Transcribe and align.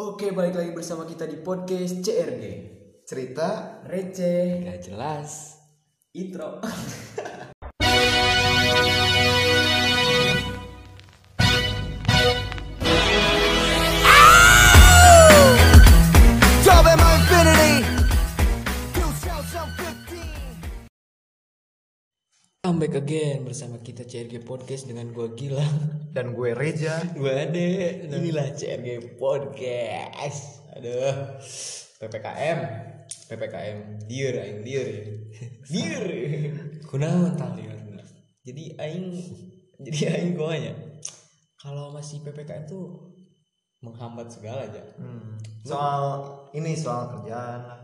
Oke, 0.00 0.32
balik 0.32 0.56
lagi 0.56 0.72
bersama 0.72 1.04
kita 1.04 1.28
di 1.28 1.36
podcast 1.44 2.00
CRG. 2.00 2.44
cerita 3.04 3.84
Receh, 3.84 4.64
Gak 4.64 4.80
jelas. 4.88 5.60
intro. 6.16 6.56
I'm 22.80 22.88
back 22.88 22.96
again 22.96 23.44
bersama 23.44 23.76
kita 23.84 24.08
CRG 24.08 24.40
Podcast 24.40 24.88
dengan 24.88 25.12
gua 25.12 25.28
Gilang. 25.36 26.00
dan 26.16 26.32
gue 26.32 26.56
Reja 26.56 27.04
Gua 27.12 27.44
Ade. 27.44 28.08
Inilah 28.08 28.56
CRG 28.56 29.20
Podcast. 29.20 30.64
Aduh. 30.72 31.36
PPKM. 32.00 32.58
PPKM. 33.28 34.00
Dieur 34.08 34.32
aing 34.40 34.64
dieur. 34.64 34.88
Dieur. 35.68 36.04
Kunaon 36.88 37.36
tah? 37.36 37.52
Jadi 38.48 38.72
aing 38.80 39.12
jadi 39.84 40.16
aing 40.16 40.40
goanya. 40.40 40.72
Kalau 41.60 41.92
masih 41.92 42.24
PPKM 42.24 42.64
tuh 42.64 43.12
menghambat 43.84 44.32
segala 44.32 44.64
aja. 44.64 44.80
Hmm, 44.96 45.36
soal 45.68 46.32
ini 46.56 46.72
soal 46.72 47.12
kerjaan 47.12 47.60
lah 47.60 47.80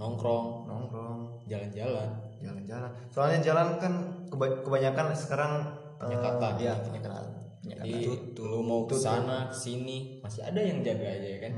Nongkrong, 0.00 0.72
nongkrong 0.72 1.44
jalan-jalan. 1.52 2.10
Jalan-jalan 2.42 2.90
soalnya 3.08 3.38
jalan 3.40 3.68
kan 3.78 3.92
keba- 4.26 4.60
kebanyakan 4.60 5.14
sekarang 5.14 5.52
eh, 5.96 6.04
Penyekatan. 6.04 6.52
iya 6.58 6.74
penyekatan 6.76 7.24
penyekatan 7.62 7.86
Jadi 7.86 8.42
lu 8.42 8.60
mau 8.60 8.84
ke 8.84 8.94
sana 8.94 9.46
ke 9.46 9.54
sini 9.54 10.18
masih 10.18 10.42
ada 10.42 10.58
yang 10.58 10.82
jaga 10.82 11.06
aja 11.06 11.28
ya 11.28 11.38
kan. 11.40 11.52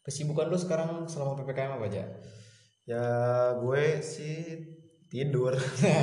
Kesibukan 0.00 0.48
lu 0.48 0.56
sekarang 0.56 1.04
selama 1.04 1.36
PPKM 1.36 1.76
apa 1.76 1.86
aja? 1.86 2.04
ya 2.82 3.04
gue 3.54 3.82
sih 4.02 4.58
tidur 5.06 5.54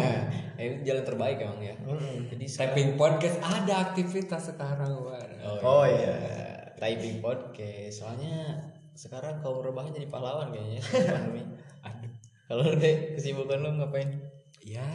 itu 0.61 0.77
jalan 0.85 1.03
terbaik 1.03 1.41
emang 1.41 1.59
ya. 1.59 1.75
Mm-mm. 1.81 2.29
Jadi 2.29 2.45
sekarang- 2.45 2.71
Typing 2.71 2.91
podcast 2.95 3.37
ada 3.41 3.73
aktivitas 3.83 4.43
sekarang. 4.47 4.91
Wah. 4.95 5.19
Oh, 5.59 5.83
iya. 5.83 6.15
Typing 6.77 7.19
podcast. 7.19 7.99
Soalnya 7.99 8.61
sekarang 8.93 9.41
kaum 9.41 9.59
rebahan 9.59 9.89
jadi 9.89 10.07
pahlawan 10.07 10.53
kayaknya 10.53 10.79
pandemi. 11.09 11.43
Kalau 12.49 12.65
deh 12.73 13.13
kesibukan 13.13 13.61
lu 13.61 13.77
ngapain? 13.77 14.09
Ya, 14.65 14.89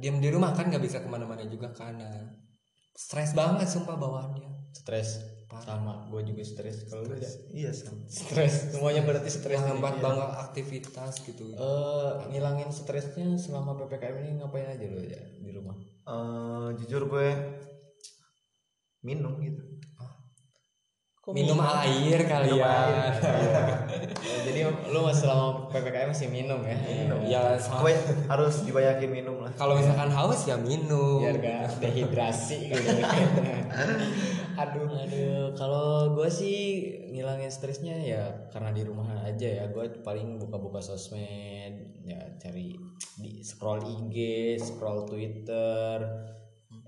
diam 0.00 0.24
di 0.24 0.32
rumah 0.32 0.56
kan 0.56 0.72
nggak 0.72 0.80
bisa 0.80 1.04
ke 1.04 1.08
mana-mana 1.12 1.44
juga 1.44 1.68
karena 1.76 2.08
stres 2.96 3.36
banget 3.36 3.68
sumpah 3.68 4.00
bawaannya. 4.00 4.72
Stres. 4.72 5.20
Sama, 5.52 6.08
gue 6.08 6.32
juga 6.32 6.40
stres. 6.48 6.88
Kalau 6.88 7.04
lu 7.04 7.20
ya? 7.20 7.28
iya 7.52 7.70
sama 7.76 8.08
Stres. 8.08 8.72
Semuanya 8.72 9.04
berarti 9.04 9.28
stres. 9.28 9.60
Menghambat 9.60 10.00
banget 10.00 10.30
aktivitas 10.48 11.20
gitu. 11.28 11.52
Eh, 11.52 12.10
ngilangin 12.32 12.72
stresnya 12.72 13.36
selama 13.36 13.76
ppkm 13.76 14.16
ini 14.24 14.40
ngapain 14.40 14.64
aja 14.64 14.86
lo 14.88 15.04
ya 15.04 15.20
di 15.20 15.52
rumah 15.52 15.76
Eh, 16.08 16.68
jujur 16.80 17.04
gue 17.04 17.28
minum 19.04 19.36
gitu 19.44 19.60
Minum 21.22 21.54
air 21.62 22.18
kali 22.26 22.50
Minum 22.50 22.66
ya. 22.66 22.74
air. 22.82 23.14
Eh, 23.14 24.38
jadi 24.50 24.60
lu 24.90 25.06
selama 25.14 25.70
ppkm 25.70 26.10
masih 26.10 26.26
minum 26.26 26.58
ya? 26.66 26.74
Ya, 27.22 27.42
sama- 27.62 27.86
gue 27.86 27.94
harus 28.26 28.66
dibanyakin 28.66 29.06
minum 29.06 29.38
lah. 29.38 29.54
Kalau 29.54 29.78
misalkan 29.78 30.10
haus 30.10 30.50
ya 30.50 30.58
minum. 30.58 31.22
biar 31.22 31.38
gak 31.38 31.78
dehidrasi 31.78 32.74
gitu. 32.74 32.82
Aduh. 34.66 34.90
Aduh 34.90 35.54
kalau 35.54 36.10
gue 36.18 36.26
sih 36.26 36.58
ngilangin 37.14 37.54
stresnya 37.54 37.94
ya 38.02 38.50
karena 38.50 38.74
di 38.74 38.82
rumah 38.82 39.06
aja 39.22 39.46
ya. 39.46 39.64
Gue 39.70 39.94
paling 40.02 40.42
buka-buka 40.42 40.82
sosmed 40.82 42.02
ya 42.02 42.18
cari 42.42 42.74
di 43.14 43.46
scroll 43.46 43.78
IG 43.78 44.16
scroll 44.58 45.06
Twitter 45.06 46.02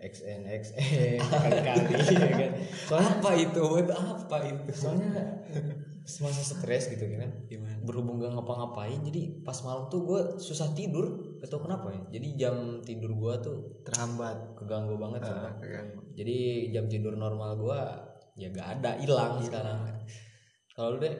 XNXN 0.04 1.16
kali-kali 1.32 1.94
ya 2.12 2.31
kan 2.37 2.50
soalnya 2.84 3.12
Apa 3.16 3.31
itu? 3.41 3.60
Buat 3.65 3.88
apa 3.97 4.37
itu? 4.44 4.69
soalnya 4.76 5.41
semasa 6.04 6.44
stres 6.44 6.92
gitu 6.92 7.09
kan 7.16 7.32
Gimana? 7.48 7.81
berhubung 7.81 8.20
gak 8.20 8.37
ngapa-ngapain 8.37 9.00
jadi 9.00 9.41
pas 9.41 9.56
malam 9.65 9.88
tuh 9.88 10.04
gue 10.04 10.20
susah 10.37 10.76
tidur 10.76 11.41
gak 11.41 11.48
tau 11.48 11.65
kenapa 11.65 11.88
ya 11.97 12.20
jadi 12.20 12.28
jam 12.37 12.56
tidur 12.84 13.16
gue 13.16 13.34
tuh 13.41 13.56
terhambat 13.88 14.53
keganggu 14.60 15.00
banget 15.00 15.25
sumpah. 15.25 15.56
keganggu. 15.65 16.00
jadi 16.12 16.36
jam 16.76 16.84
tidur 16.92 17.16
normal 17.16 17.56
gue 17.56 17.81
ya 18.36 18.53
gak 18.53 18.69
ada 18.81 19.00
hilang 19.00 19.41
sekarang 19.41 19.81
kalau 20.76 21.00
lu 21.00 21.09
deh 21.09 21.16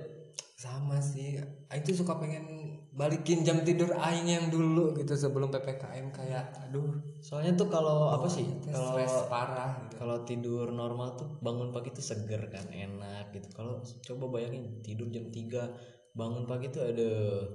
sama 0.65 0.97
sih. 1.05 1.37
Aing 1.69 1.85
tuh 1.85 1.93
suka 1.93 2.17
pengen 2.17 2.81
balikin 2.97 3.45
jam 3.45 3.61
tidur 3.61 3.93
Aing 4.01 4.25
yang 4.25 4.47
dulu 4.49 4.97
gitu 4.97 5.13
sebelum 5.13 5.53
ppkm 5.53 6.09
kayak 6.09 6.57
aduh. 6.65 6.97
Soalnya 7.21 7.53
tuh 7.53 7.69
kalau 7.69 8.17
apa 8.17 8.25
sih? 8.33 8.49
kalau 8.65 8.97
parah 9.29 9.77
gitu. 9.85 9.95
kalau 10.01 10.17
tidur 10.25 10.67
normal 10.73 11.21
tuh 11.21 11.29
bangun 11.45 11.69
pagi 11.69 11.93
tuh 11.93 12.01
seger 12.01 12.49
kan 12.49 12.65
enak 12.73 13.29
gitu. 13.37 13.53
Kalau 13.53 13.85
coba 13.85 14.41
bayangin 14.41 14.81
tidur 14.81 15.13
jam 15.13 15.29
3 15.29 16.17
bangun 16.17 16.49
pagi 16.49 16.73
tuh 16.73 16.89
ada 16.89 17.11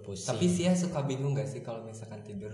pusing. 0.05 0.29
Tapi 0.29 0.45
sih 0.45 0.69
ya 0.69 0.77
suka 0.77 1.01
bingung 1.07 1.33
gak 1.33 1.49
sih 1.49 1.65
kalau 1.65 1.81
misalkan 1.81 2.21
tidur 2.21 2.53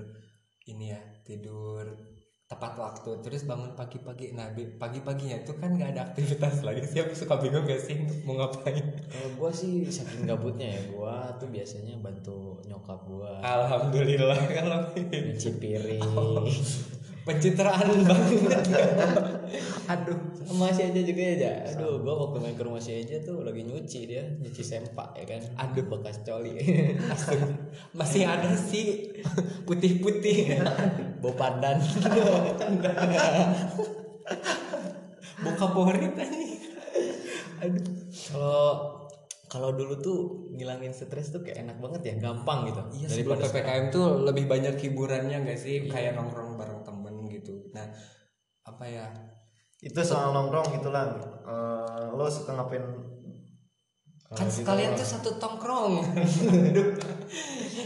ini 0.70 0.96
ya 0.96 1.02
tidur 1.26 2.15
tepat 2.45 2.78
waktu. 2.78 3.09
Terus 3.25 3.41
bangun 3.50 3.73
pagi-pagi. 3.73 4.38
Nah 4.38 4.53
pagi-paginya 4.53 5.41
itu 5.41 5.57
kan 5.57 5.73
nggak 5.73 5.97
ada 5.97 6.01
aktivitas 6.13 6.61
lagi. 6.61 6.85
Sih 6.85 7.01
aku 7.01 7.17
suka 7.17 7.41
bingung 7.41 7.66
gak 7.66 7.81
sih 7.81 7.97
mau 8.22 8.38
ngapain? 8.38 8.85
Kalau 9.09 9.29
gue 9.33 9.51
sih 9.53 9.73
saking 9.89 10.29
gabutnya 10.29 10.78
ya. 10.78 10.81
Gue 10.94 11.16
tuh 11.41 11.50
biasanya 11.50 11.97
bantu 11.97 12.61
nyokap 12.69 13.01
gue 13.09 13.31
alhamdulillah. 13.41 14.39
Kalau 14.61 14.94
nyuci 14.94 15.50
piring 15.57 16.06
pencitraan 17.25 17.90
banget. 18.09 18.63
Aduh. 19.90 20.18
Sama 20.46 20.69
si 20.69 20.86
aja 20.86 21.02
juga 21.02 21.22
ya 21.25 21.66
aduh 21.74 22.06
gue 22.06 22.13
waktu 22.13 22.38
main 22.38 22.53
ke 22.53 22.62
rumah 22.62 22.78
si 22.78 22.94
aja 22.94 23.18
tuh 23.25 23.41
lagi 23.41 23.66
nyuci 23.66 24.00
dia 24.06 24.24
nyuci 24.38 24.62
sempak 24.62 25.18
ya 25.18 25.25
kan? 25.25 25.41
Aduh. 25.58 25.90
Bekas 25.90 26.22
coli. 26.22 26.53
Masih 27.97 28.30
ada 28.30 28.53
sih 28.53 29.09
putih-putih. 29.66 30.62
Bau 31.25 31.34
pandan. 31.34 31.81
Buka 35.42 35.66
borit 35.74 36.13
tadi. 36.13 36.62
Aduh. 37.66 37.86
Kalau 38.30 38.69
kalau 39.46 39.72
dulu 39.72 39.94
tuh 40.03 40.19
ngilangin 40.52 40.92
stres 40.92 41.31
tuh 41.31 41.40
kayak 41.40 41.63
enak 41.63 41.78
banget 41.80 42.02
ya 42.12 42.13
gampang 42.19 42.68
gitu. 42.68 42.81
Iya 43.00 43.07
Daripada 43.07 43.47
ppkm 43.47 43.84
tuh 43.88 44.07
lebih 44.28 44.46
banyak 44.52 44.75
hiburannya 44.75 45.38
gak 45.47 45.56
sih? 45.56 45.88
Kayak 45.88 46.19
nongkrong 46.19 46.44
nah 47.75 47.88
apa 48.63 48.86
ya? 48.88 49.06
Itu 49.84 50.00
soal 50.02 50.31
nongkrong 50.31 50.72
gitulah 50.80 51.36
Eh, 51.46 52.06
lo 52.18 52.25
suka 52.25 52.58
ngapain? 52.58 52.81
Kan 54.34 54.50
sekalian 54.50 54.97
tuh 54.97 55.06
satu 55.06 55.38
tongkrong. 55.38 56.02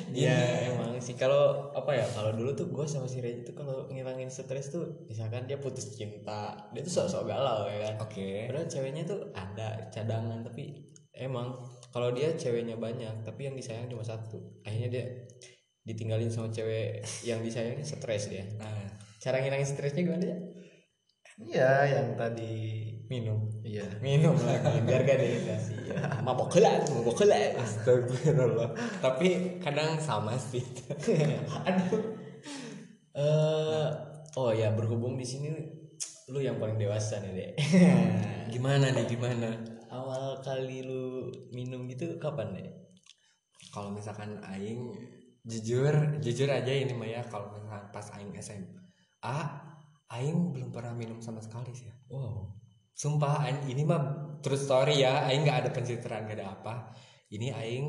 Iya 0.10 0.74
emang 0.74 0.98
sih. 1.00 1.14
Kalau 1.14 1.72
apa 1.72 1.94
ya 1.94 2.06
kalau 2.12 2.34
dulu 2.34 2.52
tuh 2.58 2.68
gue 2.70 2.86
sama 2.90 3.06
si 3.06 3.22
Reji 3.22 3.46
tuh 3.46 3.56
kalau 3.56 3.88
ngilangin 3.94 4.28
stres 4.28 4.74
tuh 4.74 5.06
misalkan 5.06 5.46
dia 5.46 5.62
putus 5.62 5.94
cinta 5.94 6.70
dia 6.74 6.82
tuh 6.82 6.92
sok-sok 6.92 7.30
galau 7.30 7.70
ya 7.70 7.90
kan? 7.90 7.94
Oke. 8.04 8.50
Padahal 8.50 8.68
ceweknya 8.68 9.04
tuh 9.06 9.30
ada 9.32 9.90
cadangan 9.94 10.42
tapi 10.44 10.92
emang 11.14 11.62
kalau 11.94 12.10
dia 12.12 12.34
ceweknya 12.36 12.76
banyak 12.76 13.22
tapi 13.22 13.48
yang 13.48 13.56
disayang 13.56 13.88
cuma 13.88 14.04
satu. 14.04 14.42
Akhirnya 14.66 14.90
dia 14.92 15.06
ditinggalin 15.88 16.30
sama 16.30 16.52
cewek 16.52 17.04
yang 17.28 17.44
disayangnya 17.44 17.86
stres 17.86 18.32
dia. 18.32 18.46
Nah. 18.58 18.98
Cara 19.20 19.44
ngilangin 19.44 19.68
stresnya 19.68 20.08
gimana 20.08 20.26
ya 20.32 20.40
iya 21.44 21.88
yang 21.88 22.20
tadi. 22.20 22.86
Minum. 23.10 23.50
Iya. 23.66 23.90
Minum 24.06 24.38
lagi 24.38 24.86
biar 24.86 25.02
gak 25.02 25.18
dehidrasi. 25.18 25.74
Ya. 25.90 26.22
mabok 26.22 26.54
kelas 26.54 26.94
mabok 26.94 27.26
kelas 27.26 27.58
astagfirullah. 27.58 28.70
Tapi 29.02 29.58
kadang 29.58 29.98
sama 29.98 30.38
sih. 30.38 30.62
Aduh. 31.68 32.04
Eh 33.18 33.88
oh 34.38 34.52
ya 34.54 34.70
berhubung 34.78 35.18
di 35.18 35.26
sini 35.26 35.50
lu 36.30 36.38
yang 36.38 36.62
paling 36.62 36.78
dewasa 36.78 37.18
nih 37.26 37.34
dek. 37.34 37.52
Gimana 38.54 38.94
nih 38.94 39.10
gimana? 39.10 39.58
Awal 39.90 40.46
kali 40.46 40.86
lu 40.86 41.34
minum 41.50 41.90
gitu 41.90 42.22
kapan 42.22 42.54
dek? 42.54 42.70
Kalau 43.74 43.90
misalkan 43.90 44.38
aing 44.46 44.94
jujur 45.48 46.20
jujur 46.20 46.50
aja 46.52 46.72
ini 46.72 46.92
Maya 46.92 47.24
kalau 47.28 47.56
misalkan 47.56 47.88
pas 47.94 48.08
aing 48.16 48.36
SMA 48.40 49.38
aing 50.10 50.38
belum 50.52 50.70
pernah 50.74 50.94
minum 50.98 51.22
sama 51.22 51.40
sekali 51.40 51.72
sih. 51.72 51.90
Wow. 52.10 52.58
Sumpah 52.98 53.46
aing 53.48 53.72
ini 53.72 53.86
mah 53.86 54.02
true 54.44 54.60
story 54.60 55.06
ya 55.06 55.24
aing 55.30 55.46
nggak 55.46 55.60
ada 55.66 55.70
pencitraan 55.72 56.26
nggak 56.26 56.38
ada 56.42 56.48
apa. 56.50 56.74
Ini 57.30 57.54
aing 57.54 57.86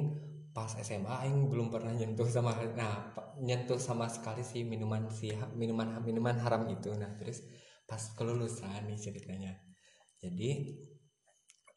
pas 0.52 0.70
SMA 0.82 1.10
aing 1.26 1.48
belum 1.48 1.72
pernah 1.72 1.94
nyentuh 1.94 2.28
sama 2.28 2.52
nah 2.76 3.14
nyentuh 3.40 3.78
sama 3.80 4.10
sekali 4.10 4.44
sih 4.44 4.66
minuman 4.66 5.08
si 5.08 5.32
minuman 5.56 5.98
minuman 6.04 6.36
haram 6.38 6.68
itu. 6.68 6.92
Nah 6.94 7.16
terus 7.16 7.42
pas 7.88 8.00
kelulusan 8.14 8.86
nih 8.86 8.98
ceritanya. 9.00 9.52
Jadi 10.20 10.50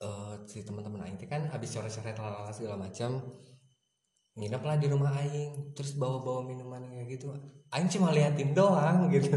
eh, 0.04 0.36
si 0.46 0.60
teman-teman 0.68 1.08
aing 1.08 1.18
kan 1.26 1.48
habis 1.50 1.72
lalala 1.74 2.52
segala 2.52 2.76
macam 2.76 3.24
nginep 4.34 4.64
lah 4.66 4.76
di 4.78 4.88
rumah 4.90 5.14
aing 5.14 5.78
terus 5.78 5.94
bawa-bawa 5.94 6.42
minuman 6.44 6.82
kayak 6.90 7.06
gitu. 7.12 7.30
Aing 7.70 7.90
cuma 7.90 8.10
liatin 8.10 8.52
doang 8.52 9.06
gitu. 9.14 9.30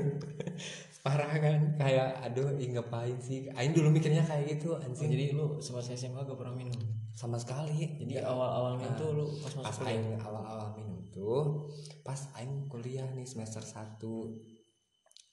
Parah 1.05 1.31
kan? 1.39 1.77
Kayak 1.79 2.19
aduh 2.25 2.57
ih 2.57 2.73
ngapain 2.73 3.15
sih? 3.21 3.47
Aing 3.53 3.71
dulu 3.71 3.93
mikirnya 3.93 4.25
kayak 4.25 4.57
gitu 4.57 4.75
Oh, 4.75 4.81
anjing. 4.81 5.07
jadi 5.07 5.37
lu 5.37 5.61
semasa 5.61 5.93
SMA 5.93 6.19
gak 6.19 6.35
pernah 6.35 6.57
minum? 6.57 6.75
Sama 7.13 7.37
sekali. 7.39 7.97
Jadi 8.03 8.19
awal-awal 8.21 8.81
minum 8.81 8.97
tuh 8.97 9.11
lu 9.13 9.27
pas 9.39 9.53
pas 9.53 9.69
masuk 9.69 9.85
kuliah? 9.85 9.93
aing 9.95 10.07
awal-awal 10.19 10.69
minum 10.75 10.99
tuh 11.09 11.71
pas 12.03 12.21
aing 12.37 12.67
kuliah 12.67 13.07
nih 13.13 13.25
semester 13.25 13.65
1 13.65 14.01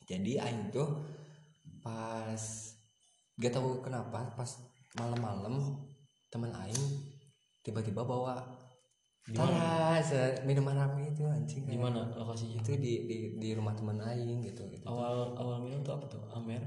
jadi 0.04 0.32
aing 0.48 0.72
tuh 0.72 1.04
pas 1.80 2.40
gak 3.36 3.52
tahu 3.52 3.84
kenapa 3.84 4.32
pas 4.32 4.52
malam-malam 4.96 5.84
teman 6.30 6.56
aing 6.56 6.84
tiba-tiba 7.60 8.04
bawa 8.04 8.40
taras 9.32 10.12
minuman 10.44 10.76
rame 10.76 11.16
itu 11.16 11.24
anjing. 11.24 11.64
Di 11.64 11.80
mana 11.80 12.12
lokasinya? 12.12 12.60
Itu 12.60 12.76
di, 12.76 13.08
di 13.08 13.18
di 13.40 13.50
rumah 13.56 13.72
teman 13.72 14.04
aing 14.04 14.44
gitu 14.44 14.68
gitu. 14.68 14.84
Awal 14.84 15.32
awal 15.40 15.64
minum 15.64 15.80
tuh 15.80 15.96
apa 15.96 16.06
tuh? 16.12 16.20
Amer? 16.36 16.60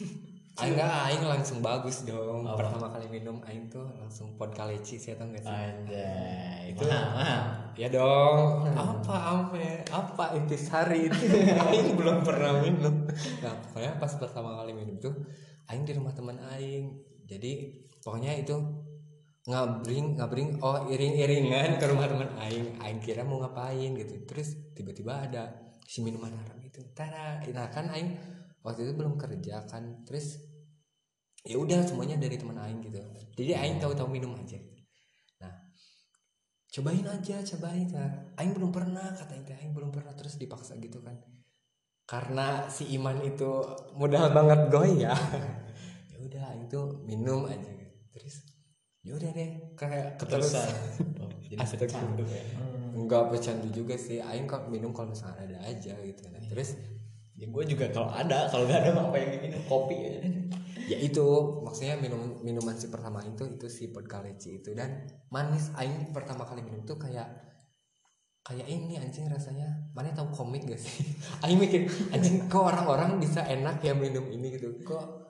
Aing 0.56 0.72
enggak 0.72 0.88
aing 0.88 1.24
langsung 1.28 1.60
bagus 1.60 2.08
dong. 2.08 2.48
Pertama 2.56 2.88
kali 2.88 3.12
minum 3.12 3.44
aing 3.44 3.68
tuh 3.68 3.84
langsung 4.00 4.40
pot 4.40 4.56
kaleci 4.56 4.96
sih 4.96 5.12
tau 5.12 5.28
gak 5.28 5.44
sih? 5.44 5.52
Anjay 5.52 6.72
Itu- 6.72 6.88
mahal. 6.88 7.76
Ya 7.76 7.92
dong. 7.92 8.64
Apa 8.72 9.14
ame? 9.36 9.84
Apa 9.92 10.32
intisari 10.32 11.12
itu? 11.12 11.28
aing 11.68 11.92
belum 11.92 12.24
pernah 12.24 12.56
minum. 12.64 13.04
Nah, 13.44 13.52
pokoknya 13.68 14.00
pas 14.00 14.08
pertama 14.16 14.56
kali 14.56 14.72
minum 14.72 14.96
tuh 14.96 15.12
aing 15.68 15.84
di 15.84 15.92
rumah 15.92 16.16
teman 16.16 16.40
aing. 16.56 16.88
Jadi 17.28 17.76
pokoknya 18.00 18.32
itu 18.40 18.56
ngabring 19.46 20.18
ngabring 20.18 20.58
oh 20.58 20.90
iring-iringan 20.90 21.78
ke 21.78 21.84
rumah 21.86 22.10
teman 22.10 22.30
aing. 22.42 22.82
Aing 22.82 22.98
kira 22.98 23.22
mau 23.22 23.38
ngapain 23.38 23.94
gitu. 23.94 24.26
Terus 24.26 24.74
tiba-tiba 24.74 25.22
ada 25.22 25.54
si 25.86 26.02
minuman 26.02 26.34
haram 26.34 26.58
itu. 26.62 26.82
Tara. 26.92 27.42
Nah, 27.46 27.66
kan 27.70 27.86
aing 27.94 28.10
waktu 28.66 28.90
itu 28.90 28.92
belum 28.98 29.14
kerja 29.14 29.62
kan. 29.70 30.02
Terus 30.02 30.42
ya 31.46 31.56
udah 31.62 31.86
semuanya 31.86 32.18
dari 32.18 32.34
teman 32.34 32.58
aing 32.58 32.82
gitu. 32.82 32.98
Jadi 33.38 33.52
aing 33.54 33.78
tahu-tahu 33.78 34.10
minum 34.10 34.34
aja. 34.34 34.58
Nah, 35.38 35.54
cobain 36.74 37.06
aja 37.06 37.36
cobain 37.54 37.86
nah, 37.94 38.10
aing 38.36 38.52
belum 38.52 38.74
pernah 38.74 39.14
kata 39.14 39.32
Aing 39.32 39.46
aing 39.48 39.72
belum 39.72 39.94
pernah 39.94 40.12
terus 40.12 40.36
dipaksa 40.36 40.74
gitu 40.82 41.00
kan 41.00 41.16
karena 42.06 42.70
si 42.70 42.86
iman 42.94 43.18
itu 43.26 43.66
mudah 43.98 44.30
banget 44.30 44.70
goy 44.70 45.02
ya 45.02 45.10
ya 46.14 46.16
udah 46.22 46.42
aing 46.54 46.70
tuh 46.70 47.02
minum 47.02 47.50
aja 47.50 47.66
gitu. 47.66 47.96
terus 48.14 48.45
ya 49.06 49.12
udah 49.14 49.30
deh 49.30 49.50
kayak 49.78 50.18
keterusan. 50.18 50.66
oh, 51.22 51.30
jadi 51.46 51.62
pecandu 51.62 52.26
ya. 52.26 52.42
Enggak 52.90 53.30
bercandu 53.30 53.70
juga 53.70 53.94
sih 53.94 54.18
aing 54.18 54.50
kok 54.50 54.66
minum 54.66 54.90
kalau 54.90 55.14
misalnya 55.14 55.46
ada 55.46 55.58
aja 55.70 55.94
gitu 56.02 56.26
nah, 56.26 56.42
terus 56.50 56.74
ya 57.36 57.46
gue 57.46 57.64
juga 57.68 57.86
kalau 57.92 58.10
ada 58.10 58.50
kalau 58.50 58.66
nggak 58.66 58.80
ada 58.82 58.90
apa 58.98 59.16
yang 59.22 59.30
minum? 59.38 59.62
Kopi 59.70 59.96
ya. 59.96 60.18
Ya 60.86 61.02
itu 61.02 61.26
maksudnya 61.66 61.98
minum 61.98 62.38
minuman 62.46 62.78
si 62.78 62.86
pertama 62.86 63.18
itu 63.26 63.42
itu 63.42 63.66
si 63.66 63.90
vodka 63.90 64.22
leci 64.22 64.62
itu. 64.62 64.70
Dan 64.70 65.02
manis 65.34 65.74
aing 65.74 66.14
pertama 66.14 66.46
kali 66.46 66.62
minum 66.62 66.86
tuh 66.86 66.94
kayak 66.94 67.26
kayak 68.46 68.70
ini 68.70 68.94
anjing 68.94 69.26
rasanya. 69.26 69.66
Mana 69.90 70.14
tahu 70.14 70.30
komik 70.30 70.62
gak 70.62 70.78
sih? 70.78 71.10
Aing 71.42 71.58
mikir 71.58 71.90
anjing 72.14 72.46
kok 72.46 72.70
orang-orang 72.70 73.18
bisa 73.18 73.42
enak 73.42 73.82
ya 73.82 73.98
minum 73.98 74.30
ini 74.30 74.54
gitu. 74.54 74.78
Kok 74.86 75.25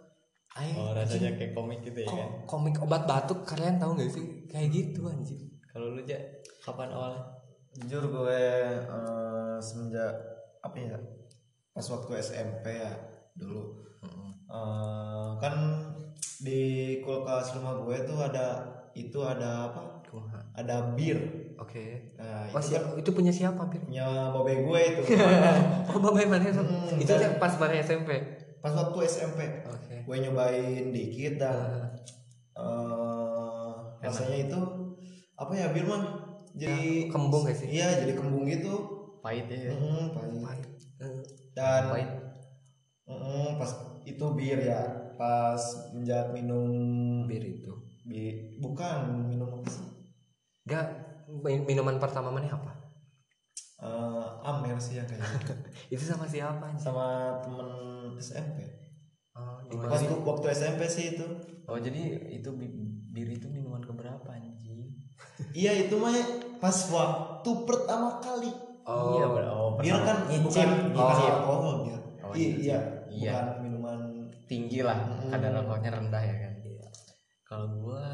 aing 0.57 0.77
oh 0.81 0.91
rasanya 0.97 1.37
kayak 1.37 1.53
komik 1.53 1.85
gitu 1.85 2.01
ya 2.01 2.09
kok 2.09 2.17
kan? 2.17 2.31
komik 2.49 2.77
obat 2.81 3.03
batuk 3.05 3.45
kalian 3.45 3.77
tahu 3.77 3.93
gak 4.01 4.09
sih? 4.09 4.25
Kayak 4.49 4.69
gitu 4.73 5.05
anjing. 5.05 5.41
Kalau 5.69 5.93
lu 5.93 6.01
aja 6.01 6.17
kapan 6.65 6.89
awalnya? 6.97 7.21
Jujur 7.77 8.09
gue 8.09 8.41
eh, 8.81 9.57
semenjak 9.61 10.17
apa 10.65 10.77
ya 10.81 10.97
pas 11.77 11.85
waktu 11.85 12.11
SMP 12.25 12.73
ya 12.73 12.93
dulu. 13.37 13.85
Eh, 14.49 15.31
kan 15.37 15.55
di 16.41 16.61
kulkas 17.05 17.53
rumah 17.61 17.77
gue 17.85 17.97
tuh 18.09 18.17
ada 18.17 18.65
itu 18.97 19.21
ada 19.21 19.69
apa? 19.69 20.01
Ada 20.57 20.97
bir. 20.97 21.21
Oke. 21.61 22.17
Nah, 22.17 22.49
oh 22.49 22.57
itu 22.57 22.73
siapa 22.73 22.97
itu 22.97 23.11
punya 23.13 23.29
siapa 23.29 23.69
Pir? 23.69 23.85
punya 23.85 24.33
babe 24.33 24.65
gue 24.65 24.81
itu. 24.81 25.03
Oh 25.93 26.01
bapak 26.01 26.25
mana? 26.25 26.45
Itu 26.49 26.65
Hmm, 26.65 26.97
itu 26.97 27.13
pas 27.37 27.53
mana 27.61 27.77
SMP 27.85 28.09
pas 28.59 28.73
waktu 28.73 28.99
SMP 29.05 29.41
oke 29.63 29.95
gue 30.03 30.17
nyobain 30.21 30.85
dikit 30.91 31.35
dan 31.39 31.93
Ah. 32.57 32.65
eh, 32.65 33.71
rasanya 34.01 34.49
itu 34.49 34.61
apa 35.35 35.53
ya 35.53 35.69
bir 35.71 35.85
mah 35.85 36.03
jadi 36.57 37.05
Ya, 37.05 37.13
kembung 37.13 37.45
gak 37.45 37.53
sih? 37.55 37.69
iya 37.69 38.01
jadi 38.01 38.17
kembung 38.17 38.49
gitu 38.49 38.73
pahit 39.21 39.45
ya 39.47 39.69
Mm, 39.69 40.09
pahit. 40.11 40.41
Pahit. 40.41 40.67
Dan 41.53 41.83
pahit. 41.91 42.11
mm, 43.05 43.61
pas 43.61 43.71
itu 44.03 44.25
bir 44.33 44.59
ya 44.63 44.81
pas 45.15 45.61
menjak 45.93 46.33
minum 46.33 46.71
bir 47.27 47.43
itu 47.43 47.73
bi 48.03 48.57
bukan 48.57 49.27
minum 49.27 49.51
apa 49.53 49.69
sih 49.69 49.85
Gak 50.65 50.87
min- 51.29 51.63
minuman 51.63 51.99
pertama 51.99 52.31
mana 52.31 52.49
apa? 52.49 52.73
Amer 54.47 54.79
sih 54.79 54.95
yang 54.95 55.07
kayak 55.07 55.27
gitu. 55.27 55.53
Itu 55.95 56.03
sama 56.07 56.25
siapa? 56.25 56.63
anjing? 56.63 56.79
sama 56.81 57.07
temen 57.43 57.69
SMP 58.17 58.59
Oh, 59.37 59.61
waktu, 59.69 60.17
waktu 60.25 60.47
SMP 60.49 60.81
sih 60.89 61.13
itu 61.13 61.27
oh 61.69 61.77
jadi 61.77 62.01
itu 62.33 62.49
bi- 62.57 62.73
bir 63.13 63.29
itu 63.29 63.45
minuman 63.53 63.85
keberapa 63.85 64.25
anjing 64.33 64.97
iya 65.53 65.77
itu 65.77 65.93
mah 66.01 66.15
pas 66.57 66.73
waktu 66.89 67.51
pertama 67.69 68.17
kali 68.17 68.49
Oh, 68.87 69.19
iya 69.19 69.27
oh 69.53 69.77
bir 69.77 69.93
kan 69.93 70.25
bukan 70.41 70.69
bukan 70.89 71.15
nyicip. 71.19 71.33
alkohol 71.37 71.75
bir 71.85 72.01
Oh, 72.25 72.33
I- 72.33 72.39
nyicip. 72.39 72.65
iya 72.65 72.79
Iya. 73.13 73.33
bukan 73.35 73.47
minuman 73.61 74.01
tinggi 74.47 74.81
lah 74.81 74.97
Mm. 75.05 75.29
kadar 75.29 75.53
alkoholnya 75.53 75.91
rendah 75.93 76.23
ya 76.23 76.35
kan 76.41 76.53
kalau 77.45 77.67
gua 77.77 78.05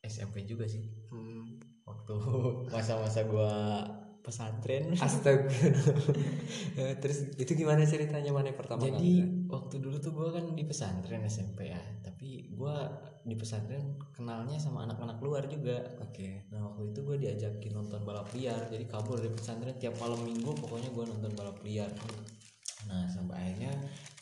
SMP 0.00 0.46
juga 0.46 0.70
sih 0.70 0.86
Hmm. 1.10 1.58
waktu 1.82 2.14
masa-masa 2.70 3.26
gua 3.26 3.50
pesantren. 4.26 4.90
Astaga. 4.98 5.46
Eh, 6.76 6.94
Terus 7.00 7.32
itu 7.40 7.56
gimana 7.56 7.86
ceritanya 7.88 8.28
mana 8.34 8.52
pertama 8.52 8.84
jadi 8.84 8.92
kali? 8.92 9.48
waktu 9.48 9.74
dulu 9.80 9.96
tuh 9.96 10.12
gua 10.12 10.28
kan 10.34 10.52
di 10.52 10.66
pesantren 10.66 11.24
SMP 11.24 11.72
ya. 11.72 11.80
Tapi 12.04 12.52
gua 12.52 12.84
di 13.24 13.32
pesantren 13.32 13.96
kenalnya 14.12 14.58
sama 14.60 14.84
anak-anak 14.84 15.16
luar 15.22 15.46
juga. 15.48 15.80
Oke. 16.02 16.44
nah 16.52 16.66
waktu 16.68 16.92
itu 16.92 17.00
gue 17.02 17.16
diajakin 17.22 17.72
nonton 17.72 18.02
balap 18.04 18.28
liar. 18.36 18.66
Jadi 18.68 18.84
kabur 18.84 19.16
dari 19.22 19.32
pesantren 19.32 19.78
tiap 19.80 19.96
malam 20.02 20.20
minggu 20.20 20.52
pokoknya 20.58 20.90
gua 20.92 21.08
nonton 21.08 21.32
balap 21.32 21.56
liar. 21.64 21.88
Nah 22.86 23.08
sampai 23.10 23.34
akhirnya 23.40 23.72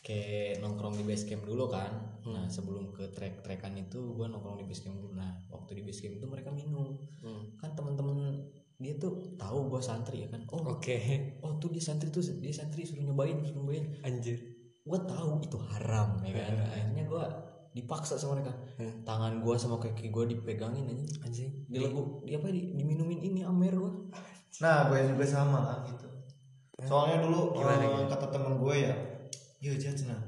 kayak 0.01 0.61
nongkrong 0.63 0.95
di 0.97 1.03
base 1.05 1.25
camp 1.27 1.43
dulu 1.43 1.67
kan. 1.67 1.91
Nah 2.25 2.47
sebelum 2.47 2.89
ke 2.95 3.11
trek 3.11 3.43
trekan 3.43 3.75
itu 3.75 4.15
gua 4.15 4.31
nongkrong 4.31 4.63
di 4.63 4.65
base 4.65 4.87
camp 4.87 4.95
dulu. 4.95 5.11
Nah 5.13 5.43
waktu 5.51 5.75
di 5.75 5.83
base 5.83 6.01
camp 6.01 6.15
itu 6.17 6.25
mereka 6.25 6.49
minum. 6.55 6.95
Hmm. 7.21 7.51
kan 7.59 7.73
teman-teman 7.75 8.41
dia 8.75 8.93
tuh 8.95 9.35
tahu 9.35 9.67
gua 9.67 9.79
santri 9.79 10.23
ya 10.23 10.29
kan 10.29 10.43
oh 10.51 10.75
Oke. 10.75 10.97
oh 11.39 11.55
tuh 11.57 11.69
dia 11.69 11.79
santri 11.79 12.09
tuh 12.09 12.19
dia 12.37 12.51
santri 12.51 12.83
suruh 12.83 13.01
nyobain 13.01 13.39
suruh 13.39 13.61
nyobain 13.61 13.85
Anjir. 14.01 14.35
gue 14.81 14.99
tahu 15.01 15.41
itu 15.41 15.57
haram 15.73 16.21
ya 16.21 16.35
kan 16.35 16.53
akhirnya 16.61 17.03
gue 17.05 17.23
dipaksa 17.73 18.15
sama 18.15 18.37
mereka 18.37 18.53
Hmm. 18.75 19.03
tangan 19.03 19.39
gue 19.39 19.55
sama 19.55 19.79
kaki 19.79 20.07
gue 20.07 20.23
dipegangin 20.29 20.85
aja 20.85 21.05
Anjing. 21.23 21.51
di 21.65 21.79
lagu 21.79 22.19
di 22.21 22.31
apa 22.31 22.47
di, 22.47 22.71
diminumin 22.71 23.19
ini 23.19 23.41
amer 23.41 23.73
gue 23.73 23.91
nah 24.63 24.87
gue 24.87 24.99
juga 25.07 25.25
sama 25.25 25.59
lah 25.63 25.77
gitu 25.85 26.07
soalnya 26.81 27.23
dulu 27.23 27.55
Gimana, 27.55 27.81
gimana? 27.81 28.07
kata 28.07 28.27
temen 28.29 28.53
gue 28.55 28.75
ya 28.77 28.93
iya 29.57 29.71
aja 29.73 29.91
cenah 29.91 30.21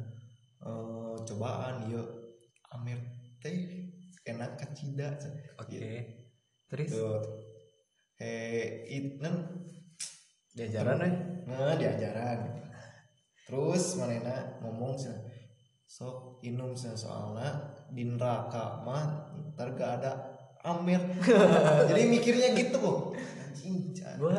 Eh, 0.58 1.16
cobaan 1.24 1.88
iya 1.88 2.02
Amer 2.74 3.00
teh 3.40 3.88
enak 4.26 4.60
kacida 4.60 5.16
Oke. 5.56 5.88
Terus 6.68 6.92
tuh 6.92 7.24
eh 8.18 8.86
itu 8.90 9.30
diajaran 10.58 10.98
eh 11.06 11.14
nah 11.46 11.78
diajaran 11.78 12.38
gitu. 12.50 12.62
terus 13.48 13.84
manena 14.02 14.58
ngomong 14.66 14.98
sih 14.98 15.14
sok 15.88 16.44
inum 16.44 16.76
sih 16.76 16.92
soalnya 16.98 17.78
di 17.94 18.04
neraka 18.04 18.84
mah 18.84 19.32
ntar 19.54 19.78
gak 19.78 19.92
ada 20.04 20.12
amer 20.66 21.00
jadi 21.90 22.04
mikirnya 22.10 22.58
gitu 22.58 22.78
kok 22.82 23.00
dulu 24.18 24.34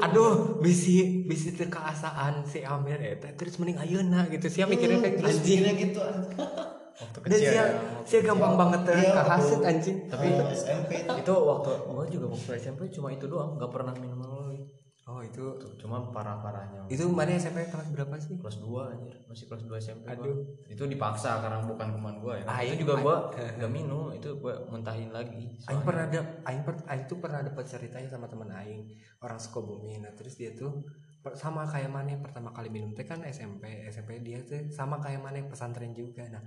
Aduh, 0.00 0.32
bisi 0.64 1.26
bisi 1.28 1.52
teu 1.52 1.68
kaasaan 1.68 2.48
si 2.48 2.64
Amir 2.64 2.96
eta 3.02 3.28
terus 3.36 3.60
mending 3.60 3.76
ayeuna 3.76 4.24
gitu. 4.32 4.48
Sia 4.48 4.64
mikirnya 4.64 5.04
kayak 5.04 5.16
terus 5.20 5.36
anjing. 5.36 5.60
mikirnya 5.60 5.74
gitu. 5.76 6.00
waktu 6.98 7.18
kecil 7.22 7.38
sia 7.40 7.52
ya 7.52 7.64
sia 8.02 8.20
gampang 8.20 8.54
banget 8.54 8.80
teu 8.84 8.94
Iya, 8.94 9.12
waktu- 9.16 9.62
anjing. 9.62 9.96
Tapi- 10.04 10.28
Eh, 10.28 10.50
SMP 10.52 10.90
itu 10.98 11.12
itu 11.16 11.34
waktu 11.34 11.70
gue 11.80 12.04
juga 12.10 12.26
waktu 12.28 12.50
SMP 12.56 12.80
cuma 12.88 13.08
itu 13.08 13.24
doang 13.24 13.54
nggak 13.54 13.70
pernah 13.70 13.94
minum 13.94 14.18
lagi 14.18 14.66
oh 15.04 15.20
itu 15.20 15.40
Tuh, 15.56 15.72
cuma 15.78 16.04
parah-parahnya 16.06 16.84
itu 16.86 17.00
mana 17.08 17.32
SMP 17.32 17.64
kelas 17.64 17.88
berapa 17.88 18.12
sih 18.14 18.36
kelas 18.36 18.60
2 18.60 18.92
anjir 18.92 19.14
masih 19.24 19.46
kelas 19.46 19.62
2 19.62 19.78
SMP 19.78 20.04
gua. 20.04 20.12
Aduh. 20.20 20.36
itu 20.66 20.82
dipaksa 20.84 21.38
karena 21.38 21.62
bukan 21.62 21.88
teman 21.90 22.14
gua 22.18 22.34
ya 22.34 22.44
Ah, 22.44 22.60
itu 22.60 22.84
juga 22.84 22.94
gua 22.98 23.16
Ah. 23.30 23.48
gak 23.58 23.70
minum 23.70 24.12
itu 24.12 24.28
gua 24.36 24.60
muntahin 24.66 25.08
lagi 25.08 25.56
Aing 25.64 25.80
pernah 25.80 26.04
ada, 26.04 26.20
Aing, 26.44 26.60
per, 26.60 26.76
Aing 26.84 27.06
tuh 27.06 27.16
pernah 27.16 27.40
dapat 27.40 27.64
ceritanya 27.64 28.04
sama 28.06 28.26
teman 28.26 28.50
Aing 28.50 28.84
orang 29.18 29.38
Sukabumi. 29.38 29.96
Nah 29.98 30.12
terus 30.12 30.34
dia 30.34 30.52
tuh 30.52 30.84
sama 31.30 31.64
kayak 31.64 31.88
mana 31.88 32.14
pertama 32.18 32.48
kali 32.50 32.68
minum 32.68 32.90
teh 32.90 33.02
kan 33.02 33.20
SMP, 33.22 33.64
SMP 33.86 34.16
dia 34.18 34.40
tuh 34.42 34.64
sama 34.68 34.96
kayak 34.98 35.18
mana 35.18 35.40
pesantren 35.42 35.90
juga. 35.90 36.24
Nah 36.26 36.40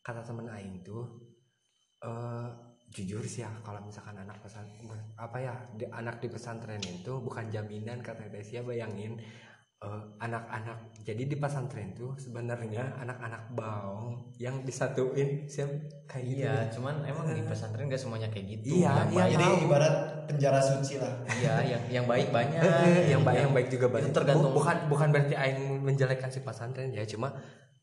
kata 0.00 0.20
teman 0.20 0.48
Aing 0.48 0.80
tuh 0.80 1.04
eh 2.00 2.48
jujur 2.90 3.22
sih 3.22 3.40
ya 3.40 3.50
kalau 3.60 3.78
misalkan 3.80 4.16
anak 4.16 4.40
pesan 4.40 4.66
apa 5.14 5.38
ya 5.38 5.54
di, 5.72 5.86
anak 5.86 6.18
di 6.18 6.26
pesantren 6.26 6.80
itu 6.80 7.12
bukan 7.16 7.46
jaminan 7.46 8.00
kata 8.00 8.26
Tesia 8.26 8.60
bayangin 8.60 9.14
eh, 9.78 10.02
anak-anak 10.18 10.74
jadi 10.98 11.22
di 11.22 11.36
pesantren 11.36 11.94
tuh 11.94 12.16
sebenarnya 12.16 12.98
anak-anak 12.98 13.52
baung 13.52 14.34
yang 14.36 14.60
disatuin 14.60 15.46
siap 15.46 15.70
kayak 16.04 16.24
gitu 16.26 16.42
iya 16.42 16.66
cuman 16.68 17.04
emang 17.04 17.30
di 17.30 17.40
pesantren 17.42 17.86
gak 17.86 17.96
semuanya 17.96 18.26
kayak 18.26 18.58
gitu 18.58 18.80
Iya, 18.80 18.90
yang 19.06 19.08
iya, 19.08 19.24
Jadi 19.30 19.44
tahu. 19.46 19.56
ibarat 19.62 19.94
penjara 20.26 20.60
suci 20.60 20.94
lah. 20.96 21.14
iya 21.32 21.54
yang 21.68 21.82
yang 21.92 22.04
baik 22.06 22.28
banyak 22.28 22.58
Eh, 22.58 23.06
yang 23.08 23.22
baik 23.22 23.38
Yang- 23.40 23.54
baik 23.54 23.68
juga 23.70 23.86
itu 23.86 23.94
banyak 23.94 24.10
tergantung- 24.12 24.50
Bu- 24.50 24.56
bukan 24.58 24.76
bukan 24.88 25.08
berarti 25.10 25.34
aing 25.34 25.62
menjelekkan 25.80 26.28
si 26.28 26.40
pesantren 26.40 26.90
ya 26.90 27.06
cuma 27.06 27.30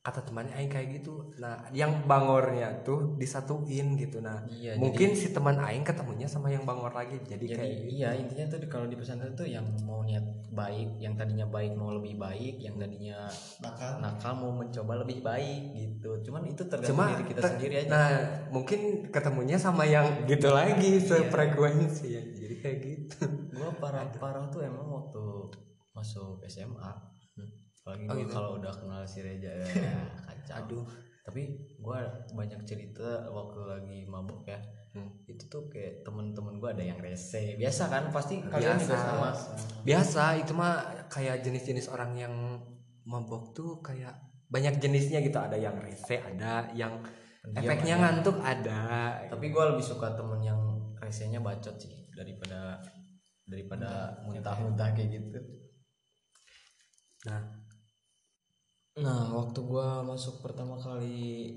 kata 0.07 0.23
temannya 0.23 0.55
aing 0.55 0.71
kayak 0.71 1.03
gitu. 1.03 1.19
Nah 1.35 1.67
yang 1.75 2.07
bangornya 2.07 2.79
tuh 2.87 3.19
disatuin 3.19 3.99
gitu. 3.99 4.23
Nah 4.23 4.39
Iya, 4.47 4.79
mungkin 4.79 5.11
si 5.11 5.35
teman 5.35 5.59
aing 5.59 5.83
ketemunya 5.83 6.23
sama 6.31 6.47
yang 6.47 6.63
bangor 6.63 6.95
lagi 6.95 7.19
jadi, 7.27 7.43
jadi 7.43 7.55
kayak 7.59 7.75
iya 7.91 8.09
intinya 8.15 8.47
tuh 8.47 8.63
kalau 8.71 8.87
di 8.87 8.95
pesantren 8.95 9.35
tuh 9.35 9.43
yang 9.43 9.67
mau 9.83 10.07
niat 10.07 10.23
baik 10.55 10.95
yang 11.03 11.19
tadinya 11.19 11.43
baik 11.51 11.75
mau 11.75 11.91
lebih 11.91 12.15
baik 12.15 12.55
yang 12.63 12.79
tadinya 12.79 13.27
Nakal. 13.59 13.99
nakal 13.99 14.31
mau 14.39 14.55
mencoba 14.55 15.03
lebih 15.03 15.19
baik 15.19 15.75
gitu. 15.75 16.23
Cuman 16.23 16.47
itu 16.47 16.63
tergantung 16.63 16.95
cuma 16.95 17.11
diri 17.11 17.25
kita 17.27 17.41
ter- 17.43 17.51
sendiri 17.59 17.75
aja. 17.83 17.89
nah 17.91 18.09
mungkin 18.47 18.79
ketemunya 19.11 19.59
sama 19.59 19.83
yang 19.83 20.23
gitu 20.23 20.47
lagi 20.55 21.03
sefrekuensi 21.03 22.07
ya 22.15 22.23
jadi 22.23 22.55
kayak 22.63 22.77
gitu. 22.79 23.27
Gua 23.51 23.75
parah 23.75 24.07
parah 24.15 24.47
tuh 24.47 24.63
emang 24.63 24.87
waktu 24.87 25.51
masuk 25.91 26.39
SMA 26.47 26.91
apalagi 27.87 28.03
Oh, 28.03 28.15
gitu. 28.19 28.31
kalau 28.35 28.49
udah 28.59 28.73
kenal 28.75 29.07
si 29.07 29.23
Reja 29.23 29.47
ya 29.47 29.63
kacau. 30.27 30.55
Aduh. 30.59 30.83
Tapi 31.23 31.43
gua 31.79 32.03
banyak 32.31 32.59
cerita 32.63 33.23
waktu 33.27 33.59
lagi 33.63 33.99
mabuk 34.03 34.43
ya. 34.43 34.59
Hmm. 34.91 35.13
itu 35.23 35.45
tuh 35.45 35.67
kayak 35.69 36.01
temen-temen 36.03 36.57
gua 36.57 36.75
ada 36.75 36.81
yang 36.81 36.97
rese. 36.97 37.55
Biasa 37.55 37.87
kan? 37.87 38.03
Pasti 38.09 38.39
kalian 38.41 38.75
Biasa. 38.75 38.83
juga 38.83 38.97
sama. 38.97 39.29
Biasa. 39.83 40.23
Itu 40.35 40.51
mah 40.51 40.75
kayak 41.07 41.43
jenis-jenis 41.43 41.87
orang 41.87 42.11
yang 42.17 42.33
mabok 43.03 43.55
tuh 43.55 43.79
kayak 43.79 44.11
banyak 44.47 44.79
jenisnya 44.79 45.23
gitu. 45.23 45.35
Ada 45.37 45.55
yang 45.55 45.79
rese 45.79 46.19
ada 46.19 46.67
yang 46.73 46.99
Pendiam 47.39 47.59
efeknya 47.63 47.95
ada. 47.95 48.03
ngantuk 48.03 48.37
ada. 48.41 48.81
Tapi 49.31 49.45
gua 49.47 49.71
lebih 49.71 49.85
suka 49.85 50.11
temen 50.11 50.43
yang 50.43 50.59
resenya 50.99 51.39
bacot 51.39 51.75
sih 51.77 52.11
daripada 52.11 52.79
daripada 53.43 54.11
muntah-muntah 54.23 54.91
kayak 54.91 55.11
gitu. 55.13 55.39
Nah 57.27 57.41
Nah, 58.97 59.29
waktu 59.29 59.59
gua 59.61 60.01
masuk 60.01 60.41
pertama 60.41 60.73
kali 60.77 61.53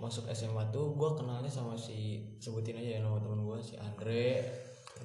masuk 0.00 0.30
SMA 0.32 0.72
tuh 0.72 0.96
gua 0.96 1.12
kenalnya 1.18 1.50
sama 1.50 1.76
si 1.76 2.22
sebutin 2.40 2.80
aja 2.80 2.96
ya 2.96 3.00
nama 3.04 3.20
temen 3.20 3.44
gua 3.44 3.60
si 3.60 3.76
Andre, 3.76 4.40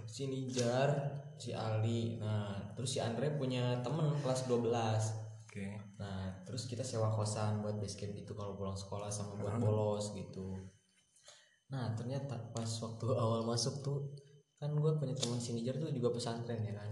si 0.07 0.31
Nijar, 0.31 0.89
si 1.35 1.51
Ali. 1.51 2.15
Nah, 2.21 2.71
terus 2.77 2.95
si 2.95 2.99
Andre 3.03 3.35
punya 3.35 3.83
temen 3.83 4.15
kelas 4.23 4.47
12. 4.47 4.63
oke 5.43 5.67
Nah, 5.99 6.45
terus 6.47 6.71
kita 6.71 6.87
sewa 6.87 7.11
kosan 7.11 7.59
buat 7.59 7.75
base 7.77 7.99
camp 7.99 8.15
gitu 8.15 8.31
kalau 8.31 8.55
pulang 8.55 8.77
sekolah 8.79 9.11
sama 9.11 9.35
buat 9.35 9.59
bolos 9.59 10.15
gitu. 10.15 10.55
Nah, 11.73 11.91
ternyata 11.97 12.37
pas 12.53 12.69
waktu 12.69 13.05
awal 13.23 13.43
masuk 13.43 13.83
tuh 13.83 13.97
kan 14.55 14.71
gue 14.71 14.91
punya 14.95 15.11
teman 15.11 15.43
si 15.43 15.51
Nijar 15.51 15.75
tuh 15.75 15.91
juga 15.91 16.15
pesantren 16.15 16.63
ya 16.63 16.71
kan. 16.79 16.91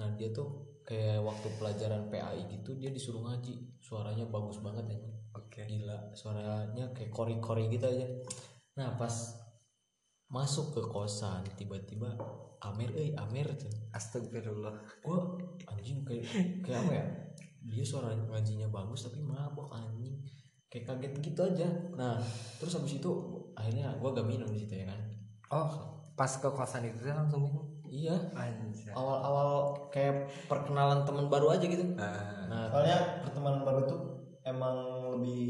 Nah, 0.00 0.08
dia 0.18 0.34
tuh 0.34 0.80
kayak 0.82 1.20
waktu 1.20 1.48
pelajaran 1.60 2.08
PAI 2.08 2.48
gitu 2.48 2.74
dia 2.74 2.88
disuruh 2.88 3.22
ngaji. 3.22 3.67
Suaranya 3.88 4.28
bagus 4.28 4.60
banget 4.60 4.84
aja. 4.92 5.08
oke. 5.32 5.64
Gila, 5.64 6.12
suaranya 6.12 6.92
kayak 6.92 7.08
kori-kori 7.08 7.72
gitu 7.72 7.88
aja. 7.88 8.04
Nah, 8.76 9.00
pas 9.00 9.32
masuk 10.28 10.76
ke 10.76 10.82
kosan 10.92 11.40
tiba-tiba 11.56 12.12
Amer 12.60 12.92
eh 12.92 13.16
Amer 13.16 13.48
tuh. 13.56 13.72
Astagfirullah. 13.96 14.76
Gue 15.00 15.18
anjing 15.64 16.04
kayak 16.04 16.28
kayak 16.60 16.84
apa 16.84 16.92
ya? 16.92 17.06
Dia 17.64 17.84
suara 17.86 18.12
ngajinya 18.12 18.68
bagus 18.68 19.08
tapi 19.08 19.24
mabok 19.24 19.72
anjing. 19.72 20.20
Kayak 20.68 20.84
kaget 20.92 21.12
gitu 21.24 21.40
aja. 21.48 21.68
Nah 21.96 22.20
terus 22.60 22.76
habis 22.76 23.00
itu 23.00 23.10
akhirnya 23.56 23.96
gue 23.96 24.10
gak 24.12 24.28
minum 24.28 24.50
di 24.52 24.68
situ 24.68 24.84
ya 24.84 24.86
kan. 24.90 25.00
Oh 25.48 25.68
pas 26.18 26.28
ke 26.28 26.50
kosan 26.50 26.84
itu 26.90 27.06
langsung 27.08 27.46
minum 27.46 27.77
iya. 27.90 28.16
Anjay. 28.32 28.92
Awal-awal 28.92 29.50
kayak 29.88 30.14
perkenalan 30.46 31.02
teman 31.02 31.26
baru 31.26 31.52
aja 31.52 31.64
gitu. 31.64 31.84
Ah, 31.96 32.46
nah 32.46 32.68
Soalnya 32.68 33.20
pertemanan 33.20 33.62
baru 33.62 33.80
tuh 33.84 34.00
emang 34.42 34.76
lebih 35.16 35.44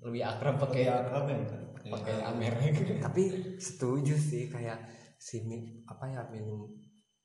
lebih 0.00 0.22
akrab 0.22 0.56
pakai 0.58 0.86
akrab 0.86 1.24
ya 1.26 1.36
kan. 1.44 1.62
pakai 1.80 2.14
Amer. 2.22 2.52
Tapi 3.04 3.22
setuju 3.56 4.14
sih 4.14 4.46
kayak 4.46 4.78
si 5.16 5.42
mi- 5.42 5.80
apa 5.84 6.06
ya 6.06 6.22
minum 6.28 6.68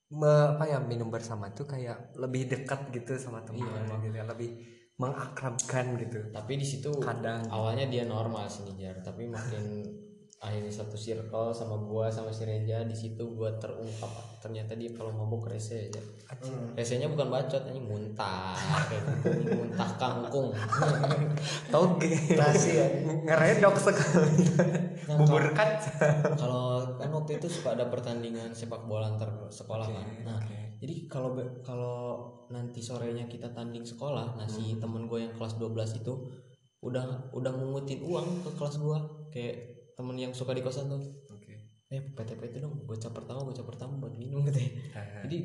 me- 0.10 0.50
apa 0.56 0.64
ya 0.66 0.80
minum 0.80 1.12
bersama 1.12 1.52
tuh 1.52 1.66
kayak 1.66 2.16
lebih 2.16 2.48
dekat 2.48 2.90
gitu 2.90 3.14
sama 3.16 3.44
teman 3.44 3.68
Iya. 3.68 4.00
gitu 4.02 4.16
ya 4.16 4.26
lebih 4.26 4.52
mengakrabkan 4.96 6.00
gitu. 6.00 6.32
Tapi 6.32 6.54
di 6.56 6.64
situ 6.64 6.88
kadang 6.98 7.44
awalnya 7.52 7.86
dia 7.86 8.08
normal 8.08 8.48
sih 8.48 8.64
Nijar 8.64 9.04
tapi 9.04 9.28
makin 9.28 9.84
akhirnya 10.36 10.70
satu 10.70 10.94
circle 10.94 11.50
sama 11.50 11.80
gua 11.80 12.12
sama 12.12 12.30
si 12.30 12.46
Reja 12.46 12.84
di 12.84 12.94
situ 12.94 13.24
gua 13.34 13.56
terungkap. 13.58 14.12
Ternyata 14.40 14.78
dia 14.78 14.94
kalau 14.94 15.10
mabuk 15.10 15.50
rese 15.50 15.90
aja. 15.90 16.02
Hmm. 16.26 16.74
resenya 16.74 17.06
bukan 17.06 17.30
bacot 17.30 17.66
ini 17.70 17.82
muntah. 17.82 18.54
Ini 19.26 19.54
muntah 19.60 19.90
kangkung. 19.98 20.54
Toge 21.74 22.14
Nasi 22.34 22.78
ya. 22.78 22.86
ngeredok 23.26 23.76
sekali. 23.78 24.46
Nah, 25.06 25.18
bubur 25.22 25.54
kaca 25.54 25.94
kalau 26.34 26.98
kan 26.98 27.10
waktu 27.14 27.38
itu 27.38 27.48
suka 27.50 27.78
ada 27.78 27.86
pertandingan 27.90 28.50
sepak 28.52 28.86
bola 28.86 29.14
antar 29.14 29.30
sekolah 29.50 29.86
kan. 29.86 30.08
Nah 30.26 30.40
jadi 30.76 31.08
kalau 31.08 31.34
kalau 31.62 31.98
nanti 32.50 32.82
sorenya 32.82 33.26
kita 33.26 33.50
tanding 33.54 33.86
sekolah 33.86 34.38
nah 34.38 34.46
si 34.46 34.76
Hmm. 34.76 34.82
temen 34.82 35.04
gue 35.10 35.26
yang 35.26 35.34
kelas 35.34 35.58
12 35.58 36.02
itu 36.02 36.14
udah 36.82 37.34
udah 37.34 37.52
mengutin 37.54 38.02
uang 38.06 38.46
ke 38.46 38.50
kelas 38.54 38.78
gua. 38.78 39.02
Kayak 39.34 39.75
temen 39.96 40.16
yang 40.16 40.32
suka 40.32 40.52
di 40.52 40.60
kosan 40.60 40.88
tuh 40.88 41.00
oke 41.28 41.54
eh 41.88 42.02
PT-PT 42.12 42.60
dong 42.60 42.84
gocap 42.84 43.12
pertama 43.12 43.44
gocap 43.44 43.66
pertama 43.66 43.96
buat 43.98 44.14
minum 44.14 44.44
gitu 44.44 44.60
ya. 44.60 44.72
jadi 45.24 45.38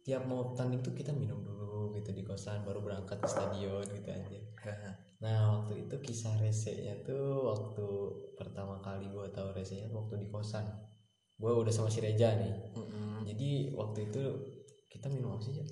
tiap 0.00 0.22
mau 0.24 0.54
tanding 0.54 0.80
tuh 0.80 0.92
kita 0.92 1.12
minum 1.12 1.40
dulu 1.40 1.92
gitu 1.92 2.10
di 2.10 2.22
kosan 2.22 2.62
baru 2.62 2.80
berangkat 2.80 3.16
ke 3.16 3.28
stadion 3.28 3.84
gitu 3.84 4.08
aja 4.08 4.38
nah 5.20 5.36
waktu 5.54 5.84
itu 5.84 5.94
kisah 6.00 6.32
resenya 6.38 6.96
tuh 7.02 7.44
waktu 7.44 7.84
pertama 8.34 8.80
kali 8.80 9.04
gua 9.08 9.28
tahu 9.28 9.52
resenya 9.52 9.84
waktu 9.90 10.16
di 10.16 10.26
kosan 10.26 10.64
gua 11.36 11.56
udah 11.56 11.68
sama 11.68 11.88
si 11.88 12.00
Reja 12.00 12.32
nih 12.34 12.54
Mm-mm. 12.72 13.28
jadi 13.28 13.50
waktu 13.72 14.08
itu 14.08 14.22
kita 14.88 15.06
minum 15.06 15.32
apa 15.32 15.44
sih 15.44 15.54
Jan? 15.54 15.68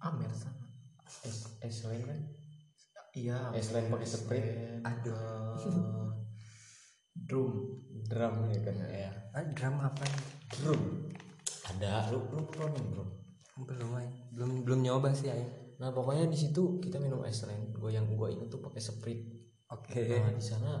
Amer 0.00 0.28
sama. 0.30 0.64
es 1.24 1.56
es 1.60 1.78
lain 1.84 2.04
kan 2.04 2.20
Iya. 3.10 3.50
es 3.52 3.72
lain 3.72 3.88
pakai 3.88 4.06
sprite 4.06 4.52
aduh 4.80 5.56
drum. 7.14 7.82
drum 8.10 8.34
ya 8.50 8.60
kan? 8.62 8.76
Ya 8.90 9.10
ah, 9.34 9.44
drum 9.54 9.76
apa? 9.78 10.04
Drum. 10.58 10.82
Ada 11.70 12.10
lu 12.10 12.18
lu 12.34 12.42
pernah 12.50 12.68
minum 12.74 12.88
drum? 12.90 13.10
Belum 13.60 13.90
ay. 14.00 14.08
belum 14.32 14.50
belum 14.64 14.80
nyoba 14.80 15.12
sih 15.12 15.28
ay. 15.28 15.44
nah 15.76 15.92
pokoknya 15.92 16.28
di 16.28 16.36
situ 16.36 16.80
kita 16.80 17.00
minum 17.00 17.22
es 17.24 17.44
lain. 17.44 17.72
Gue 17.72 17.92
yang 17.92 18.08
gue 18.08 18.28
inget 18.32 18.48
tuh 18.48 18.60
pakai 18.60 18.80
sprite 18.80 19.24
oke. 19.68 20.02
Nah 20.20 20.32
di 20.32 20.44
sana 20.44 20.72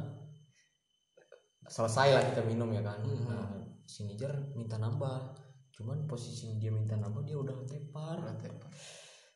selesai 1.70 2.08
lah 2.16 2.24
kita 2.34 2.42
minum 2.42 2.68
ya 2.74 2.82
kan? 2.82 3.00
Mhm. 3.04 3.24
nah 3.28 3.46
si 3.84 4.04
Nijar 4.08 4.34
minta 4.56 4.76
nambah. 4.80 5.36
Cuman 5.76 6.04
posisi 6.04 6.60
dia 6.60 6.68
minta 6.68 6.98
nambah 6.98 7.24
dia 7.24 7.36
udah 7.40 7.56
tepar 7.64 8.20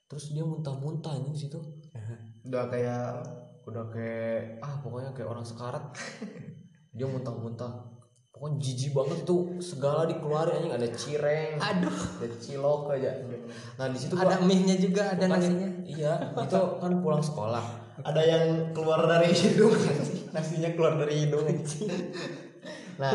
terus 0.04 0.30
dia 0.30 0.44
muntah-muntah 0.44 1.16
anjing 1.16 1.48
situ. 1.48 1.60
Udah 2.44 2.68
kayak 2.68 3.24
udah 3.64 3.84
kayak 3.88 4.60
ah 4.60 4.76
pokoknya 4.84 5.16
kayak 5.16 5.28
orang 5.32 5.46
sekarat 5.46 5.84
dia 6.94 7.06
muntah-muntah. 7.10 7.90
Pokoknya 8.34 8.58
jijik 8.58 8.98
banget 8.98 9.22
tuh 9.22 9.62
segala 9.62 10.10
dikeluarin 10.10 10.66
anjing 10.66 10.74
ada 10.74 10.88
cireng 10.90 11.54
aduh. 11.54 11.98
ada 12.18 12.36
cilok 12.42 12.82
aja. 12.98 13.10
Nah 13.78 13.86
di 13.86 13.98
situ 13.98 14.14
ada 14.18 14.42
mie 14.42 14.66
nya 14.66 14.74
juga 14.74 15.14
ada 15.14 15.30
nasinya. 15.30 15.70
iya 15.86 16.34
itu 16.34 16.58
kan 16.82 16.92
pulang 16.98 17.22
sekolah. 17.22 17.62
Ada 18.02 18.22
yang 18.26 18.44
keluar 18.74 19.06
dari 19.06 19.30
hidung. 19.30 19.70
Nasinya 20.34 20.74
keluar 20.74 20.98
dari 20.98 21.14
hidung 21.22 21.46
nah 22.94 23.10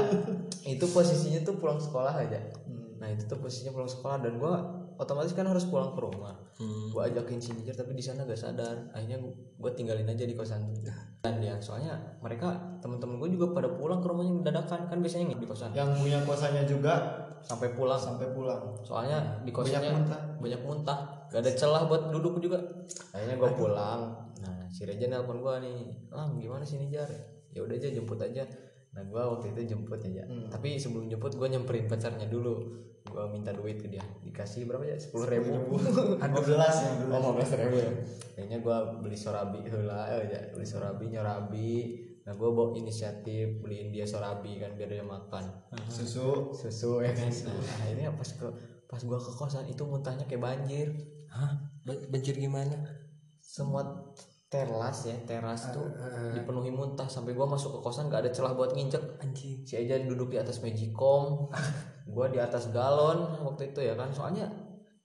itu 0.68 0.86
posisinya 0.92 1.40
tuh 1.44 1.56
pulang 1.56 1.80
sekolah 1.80 2.12
aja. 2.20 2.40
Hmm. 2.68 3.00
nah 3.00 3.08
itu 3.08 3.24
tuh 3.28 3.40
posisinya 3.40 3.72
pulang 3.72 3.88
sekolah 3.88 4.20
dan 4.20 4.36
gua 4.36 4.79
otomatis 5.00 5.32
kan 5.32 5.48
harus 5.48 5.63
pulang 5.65 5.96
ke 5.96 6.00
rumah. 6.03 6.36
Hmm. 6.60 6.91
gue 6.91 7.00
ajakin 7.00 7.39
si 7.39 7.56
Nijar 7.56 7.72
tapi 7.79 7.96
di 7.96 8.03
sana 8.03 8.27
gak 8.27 8.36
sadar. 8.36 8.91
Akhirnya 8.91 9.24
gue 9.32 9.72
tinggalin 9.74 10.03
aja 10.03 10.27
di 10.27 10.36
kosan. 10.36 10.68
Dan 11.24 11.39
ya 11.39 11.56
soalnya 11.63 11.96
mereka 12.20 12.60
teman-teman 12.84 13.15
gue 13.24 13.39
juga 13.39 13.56
pada 13.56 13.72
pulang 13.72 14.03
ke 14.03 14.08
rumahnya 14.12 14.44
dadakan. 14.44 14.91
Kan 14.91 15.00
biasanya 15.00 15.39
di 15.39 15.48
kosan. 15.48 15.72
Yang 15.72 15.89
punya 16.03 16.20
kosannya 16.27 16.63
juga 16.68 16.94
sampai 17.39 17.72
pulang. 17.72 17.96
sampai 17.96 18.27
pulang. 18.36 18.75
Soalnya 18.84 19.39
di 19.48 19.56
banyak 19.56 19.72
kosannya 19.72 19.91
muntah. 19.96 20.22
banyak 20.38 20.62
muntah. 20.68 21.00
Gak 21.32 21.41
ada 21.48 21.51
celah 21.56 21.82
buat 21.88 22.12
duduk 22.12 22.44
juga. 22.44 22.60
Akhirnya 23.15 23.39
gue 23.39 23.51
pulang. 23.56 24.01
Nah 24.44 24.60
si 24.68 24.84
Reja 24.86 25.10
nelpon 25.10 25.41
gue 25.41 25.56
nih 25.65 25.77
ah 26.13 26.29
gimana 26.38 26.62
sih 26.62 26.77
Nijar 26.77 27.10
ya 27.50 27.65
udah 27.65 27.75
aja 27.75 27.89
jemput 27.89 28.22
aja 28.22 28.46
nah 28.89 29.05
gue 29.05 29.22
waktu 29.22 29.53
itu 29.53 29.62
jemput 29.69 30.01
aja. 30.01 30.25
Hmm. 30.25 30.50
tapi 30.50 30.75
sebelum 30.75 31.05
jemput 31.08 31.34
gue 31.34 31.48
nyamperin 31.48 31.86
pacarnya 31.86 32.25
dulu. 32.25 32.58
Gue 33.05 33.25
minta 33.29 33.50
duit 33.50 33.77
ke 33.77 33.89
dia. 33.89 34.03
Dikasih 34.22 34.65
berapa 34.65 34.86
ya? 34.86 34.98
Sepuluh 34.98 35.25
ribu. 35.25 35.77
Dua 36.22 36.41
belas 36.41 36.75
ya 36.77 36.91
oh 37.05 37.17
lima 37.17 37.31
belas 37.34 37.50
ribu 37.53 37.75
ya. 37.77 37.89
Kayaknya 38.34 38.58
gue 38.62 38.77
beli 39.01 39.17
sorabi 39.17 39.60
lah 39.84 40.10
ya 40.25 40.41
beli 40.53 40.67
sorabi 40.67 41.05
nyorabi. 41.10 41.74
Nah 42.25 42.38
gue 42.38 42.50
bawa 42.50 42.77
inisiatif 42.77 43.62
beliin 43.62 43.89
dia 43.89 44.05
sorabi 44.05 44.62
kan 44.62 44.77
biar 44.77 44.89
dia 44.89 45.05
makan. 45.05 45.43
Susu. 45.89 46.53
Susu 46.53 47.01
ya 47.01 47.13
kan? 47.13 47.29
Nah 47.29 47.88
ini 47.89 48.05
pas 48.13 48.29
ke 48.29 48.46
pas 48.89 49.01
gua 49.05 49.22
ke 49.22 49.29
kosan 49.29 49.69
itu 49.69 49.86
muntahnya 49.86 50.25
kayak 50.25 50.41
banjir. 50.41 50.89
Hah? 51.29 51.62
Ba- 51.86 52.05
Banjir 52.10 52.34
gimana? 52.34 52.74
semua 53.39 53.81
teras 54.50 55.06
ya 55.06 55.13
teras 55.29 55.70
tuh 55.70 55.86
dipenuhi 56.34 56.74
muntah. 56.74 57.06
Sampai 57.06 57.38
gua 57.38 57.46
masuk 57.46 57.77
ke 57.77 57.79
kosan 57.86 58.10
gak 58.10 58.25
ada 58.25 58.32
celah 58.34 58.58
buat 58.58 58.74
nginjek. 58.74 59.22
Anjing. 59.22 59.62
si 59.62 59.77
Eja 59.77 60.01
duduk 60.01 60.34
di 60.34 60.41
atas 60.41 60.60
magicom 60.65 61.53
gua 62.13 62.27
di 62.34 62.41
atas 62.41 62.74
galon 62.74 63.46
waktu 63.46 63.72
itu 63.72 63.86
ya 63.86 63.94
kan. 63.94 64.10
Soalnya 64.10 64.50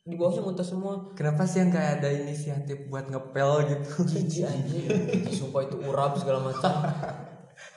di 0.04 0.16
bawahnya 0.16 0.40
muntah 0.40 0.64
semua. 0.64 1.12
Kenapa 1.12 1.44
sih 1.44 1.60
yang 1.60 1.72
kayak 1.72 2.00
ada 2.00 2.08
inisiatif 2.08 2.88
buat 2.88 3.08
ngepel 3.12 3.52
gitu? 3.68 3.92
jijik 4.08 4.48
anjing. 4.48 4.88
Sumpah 5.28 5.68
itu 5.68 5.76
urap 5.84 6.16
segala 6.16 6.40
macam. 6.48 6.72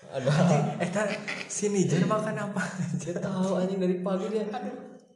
Ada. 0.07 0.31
Eh 0.79 0.87
tar, 0.87 1.11
sini 1.51 1.83
jangan 1.83 2.15
makan 2.15 2.35
apa? 2.51 2.63
dia 2.95 3.11
tahu 3.19 3.59
anjing 3.59 3.79
dari 3.79 3.99
pagi 3.99 4.31
dia. 4.31 4.47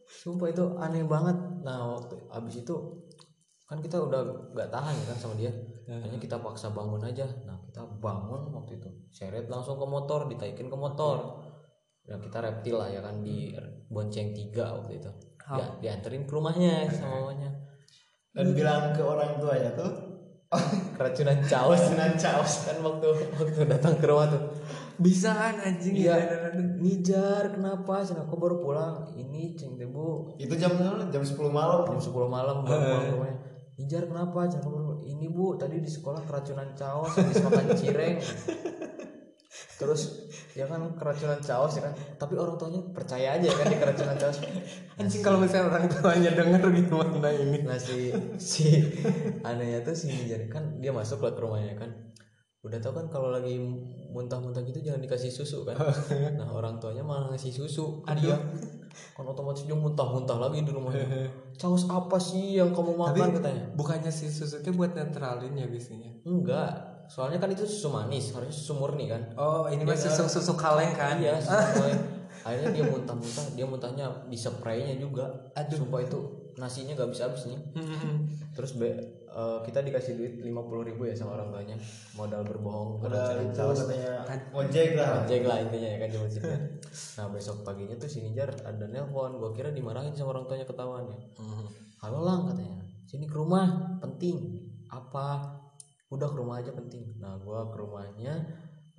Sumpah 0.03 0.51
itu 0.51 0.63
aneh 0.83 1.07
banget. 1.07 1.63
Nah 1.63 1.95
waktu 1.95 2.15
abis 2.27 2.63
itu 2.63 2.75
kan 3.71 3.79
kita 3.79 4.03
udah 4.03 4.51
gak 4.51 4.67
tahan 4.67 4.91
kan 5.07 5.15
sama 5.15 5.39
dia 5.39 5.47
hanya 5.99 6.17
kita 6.21 6.39
paksa 6.39 6.71
bangun 6.71 7.03
aja. 7.03 7.27
Nah 7.43 7.59
kita 7.67 7.83
bangun 7.99 8.53
waktu 8.55 8.79
itu. 8.79 8.89
Seret 9.11 9.51
langsung 9.51 9.75
ke 9.75 9.83
motor 9.83 10.31
ditaikin 10.31 10.71
ke 10.71 10.77
motor. 10.79 11.43
Dan 12.07 12.23
kita 12.23 12.39
reptil 12.39 12.79
lah 12.79 12.87
ya 12.87 13.03
kan 13.03 13.19
di 13.19 13.51
bonceng 13.91 14.31
tiga 14.31 14.79
waktu 14.79 15.03
itu. 15.03 15.11
Ya 15.51 15.67
dianterin 15.83 16.23
ke 16.23 16.31
rumahnya 16.31 16.87
sama 16.95 17.27
mamanya. 17.27 17.51
Dan 18.31 18.55
bilang 18.55 18.95
ke 18.95 19.03
orang 19.03 19.35
tuanya 19.43 19.75
tuh 19.75 19.91
keracunan 20.95 21.39
caos. 21.43 21.79
Keracunan 21.79 22.13
caos. 22.15 22.53
Kan 22.67 22.77
waktu 22.83 23.07
waktu 23.35 23.59
datang 23.67 23.99
ke 23.99 24.05
rumah 24.07 24.27
tuh. 24.31 24.43
Bisa 25.01 25.31
kan 25.33 25.55
anjing 25.63 25.95
Iya, 25.97 26.15
ya. 26.15 26.49
Nijar 26.77 27.55
kenapa? 27.55 28.03
Cina 28.03 28.27
aku 28.27 28.35
baru 28.37 28.59
pulang. 28.59 29.07
Ini 29.15 29.55
ceng 29.55 29.79
teh 29.79 29.87
bu, 29.87 30.35
itu 30.37 30.53
jam 30.59 30.75
jam 30.77 31.23
10 31.23 31.35
malam. 31.49 31.87
Jam 31.87 31.99
10 31.99 32.11
malam 32.27 32.63
baru 32.63 32.79
pulang 32.79 33.05
rumahnya. 33.17 33.37
Nijar 33.79 34.03
kenapa? 34.05 34.45
Kamu 34.45 34.69
baru 34.77 34.80
ini 35.05 35.27
bu 35.29 35.57
tadi 35.57 35.81
di 35.81 35.89
sekolah 35.89 36.21
keracunan 36.25 36.71
caos 36.77 37.13
habis 37.17 37.41
makan 37.41 37.65
cireng. 37.77 38.17
Terus 39.81 40.29
ya 40.53 40.69
kan 40.69 40.93
keracunan 40.93 41.41
caos 41.41 41.73
ya 41.75 41.81
kan. 41.89 41.93
Tapi 42.17 42.37
orang 42.37 42.55
tuanya 42.55 42.81
percaya 42.93 43.35
aja 43.35 43.49
kan 43.49 43.65
di 43.65 43.77
keracunan 43.81 44.15
caos. 44.15 44.37
Anjing 45.01 45.21
kalau 45.25 45.41
misalnya 45.41 45.73
orang 45.73 45.85
tuanya 45.89 46.31
denger 46.37 46.61
gimana 46.69 47.29
ini? 47.33 47.65
nah 47.65 47.77
si 47.81 48.13
si 48.37 48.93
anehnya 49.41 49.81
tuh 49.81 49.97
si 49.97 50.13
Nijar 50.13 50.45
kan 50.53 50.77
dia 50.77 50.93
masuk 50.93 51.25
lah 51.25 51.33
ke 51.33 51.41
rumahnya 51.41 51.75
kan. 51.81 51.89
Udah 52.61 52.77
tau 52.77 52.93
kan 52.93 53.09
kalau 53.09 53.33
lagi 53.33 53.57
muntah-muntah 54.13 54.61
gitu 54.61 54.85
jangan 54.85 55.01
dikasih 55.01 55.33
susu 55.33 55.65
kan. 55.65 55.75
Nah 56.37 56.53
orang 56.53 56.77
tuanya 56.77 57.01
malah 57.01 57.33
ngasih 57.33 57.49
susu. 57.49 58.05
Ke 58.05 58.13
dia 58.21 58.37
kan 59.15 59.25
otomatis 59.27 59.63
dia 59.63 59.77
muntah-muntah 59.77 60.37
lagi 60.39 60.63
di 60.65 60.71
rumahnya. 60.73 61.29
Caos 61.55 61.85
apa 61.87 62.17
sih 62.17 62.57
yang 62.57 62.73
kamu 62.73 62.97
makan 62.97 63.37
katanya? 63.37 63.63
Bukannya 63.77 64.09
si 64.09 64.27
susu 64.31 64.59
itu 64.63 64.73
buat 64.73 64.95
netralin 64.97 65.53
ya 65.53 65.67
biasanya? 65.69 66.09
enggak. 66.25 66.73
Soalnya 67.11 67.43
kan 67.43 67.51
itu 67.51 67.67
susu 67.67 67.91
manis 67.91 68.31
harusnya 68.31 68.55
susu 68.55 68.73
murni 68.79 69.11
kan. 69.11 69.21
Oh 69.35 69.67
ini 69.67 69.83
mah 69.83 69.99
susu 69.99 70.25
susu 70.31 70.55
kaleng 70.55 70.95
kan? 70.95 71.19
iya 71.19 71.37
susu 71.37 71.53
manis. 71.83 72.01
akhirnya 72.41 72.69
dia 72.73 72.85
muntah-muntah 72.89 73.45
dia 73.53 73.65
muntahnya 73.67 74.05
di 74.31 74.37
spraynya 74.39 74.95
juga. 74.97 75.27
Aduh. 75.53 75.85
Sumpah 75.85 76.01
itu 76.01 76.19
nasinya 76.59 76.97
gak 76.97 77.11
bisa 77.11 77.29
habis 77.31 77.47
nih. 77.47 77.59
Terus 78.51 78.75
be, 78.75 78.89
eh, 79.31 79.59
kita 79.63 79.79
dikasih 79.79 80.19
duit 80.19 80.33
lima 80.43 80.59
puluh 80.65 80.83
ribu 80.83 81.07
ya 81.07 81.15
sama 81.15 81.39
orang 81.39 81.53
tuanya. 81.55 81.75
Modal 82.19 82.43
berbohong 82.43 82.99
keracunan 82.99 83.47
itu 83.47 83.61
katanya 83.61 84.11
ojek 84.51 84.89
lah. 84.99 85.09
ojek 85.23 85.41
lah 85.47 85.57
intinya 85.63 85.89
ya 85.93 85.97
kan 86.03 86.09
cuma 86.11 86.27
nah 87.15 87.25
besok 87.31 87.63
paginya 87.63 87.95
tuh 87.95 88.11
si 88.11 88.19
Nijar 88.25 88.51
ada 88.67 88.85
nelpon 88.87 89.39
gua 89.39 89.55
kira 89.55 89.71
dimarahin 89.71 90.11
sama 90.11 90.35
orang 90.35 90.49
tuanya 90.51 90.67
ketahuan 90.67 91.07
ya. 91.07 91.19
Halo 92.03 92.25
lang 92.25 92.49
katanya. 92.51 92.81
Sini 93.07 93.29
ke 93.29 93.35
rumah 93.37 93.97
penting. 94.03 94.67
Apa? 94.91 95.59
Udah 96.11 96.27
ke 96.27 96.35
rumah 96.35 96.59
aja 96.59 96.75
penting. 96.75 97.15
Nah 97.21 97.39
gua 97.39 97.71
ke 97.71 97.77
rumahnya 97.79 98.43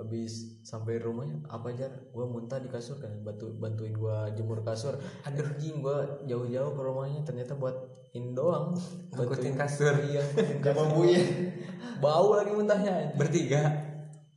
habis 0.01 0.63
sampai 0.65 0.99
rumahnya 0.99 1.45
apa 1.47 1.73
aja 1.73 1.87
gua 2.11 2.27
muntah 2.27 2.59
di 2.59 2.67
kasur 2.67 2.99
kan 2.99 3.13
bantu 3.23 3.53
bantuin 3.57 3.95
gua 3.95 4.31
jemur 4.33 4.65
kasur. 4.65 4.97
Aduh 5.29 5.49
jing 5.61 5.81
gua 5.85 6.25
jauh-jauh 6.27 6.73
ke 6.75 6.83
rumahnya 6.83 7.21
ternyata 7.23 7.57
buat 7.57 7.77
in 8.17 8.33
doang. 8.37 8.77
Ngangkutin 9.13 9.55
kasur. 9.55 9.95
iya 10.09 10.25
kasur. 10.65 11.07
ya 11.07 11.23
bau 12.03 12.37
lagi 12.37 12.53
muntahnya. 12.53 13.15
Bertiga. 13.15 13.91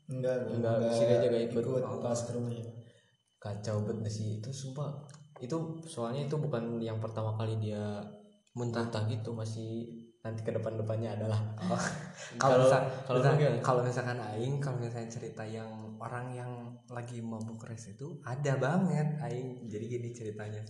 enggak 0.05 0.37
Enggak, 0.53 0.93
si 0.93 1.01
Reja 1.01 1.27
gak 1.33 1.43
ikut. 1.49 1.63
pas 2.05 2.19
ke 2.21 2.31
rumahnya. 2.37 2.65
Kacau 3.41 3.81
banget 3.81 4.13
sih. 4.13 4.37
Itu 4.37 4.53
sumpah 4.53 5.01
itu 5.43 5.83
soalnya 5.83 6.31
itu 6.31 6.39
bukan 6.39 6.79
yang 6.79 7.03
pertama 7.03 7.35
kali 7.35 7.59
dia 7.59 7.99
muntah 8.55 8.87
gitu 9.11 9.35
masih 9.35 10.04
nanti 10.25 10.41
ke 10.41 10.49
depan 10.49 10.73
depannya 10.73 11.13
adalah 11.13 11.37
Kalau 12.41 12.65
misal, 12.65 12.81
kalau 13.05 13.19
gimana? 13.21 13.61
kalau 13.61 13.81
misalkan 13.85 14.17
aing 14.17 14.57
kalau 14.57 14.81
misalnya 14.81 15.07
cerita 15.07 15.45
yang 15.45 15.69
orang 16.01 16.33
yang 16.33 16.51
lagi 16.89 17.21
mabuk 17.21 17.61
res 17.69 17.93
itu 17.93 18.17
ada 18.25 18.57
banget 18.57 19.21
aing. 19.21 19.69
Jadi 19.69 19.85
gini 19.85 20.09
ceritanya. 20.09 20.65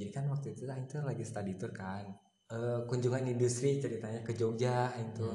Jadi 0.00 0.10
kan 0.10 0.24
waktu 0.32 0.56
itu 0.56 0.64
aing 0.64 0.88
tuh 0.88 1.04
lagi 1.04 1.22
study 1.22 1.60
tour 1.60 1.76
kan. 1.76 2.08
Eh, 2.48 2.80
kunjungan 2.88 3.28
industri 3.28 3.76
ceritanya 3.76 4.24
ke 4.24 4.32
Jogja 4.32 4.88
itu. 4.96 5.28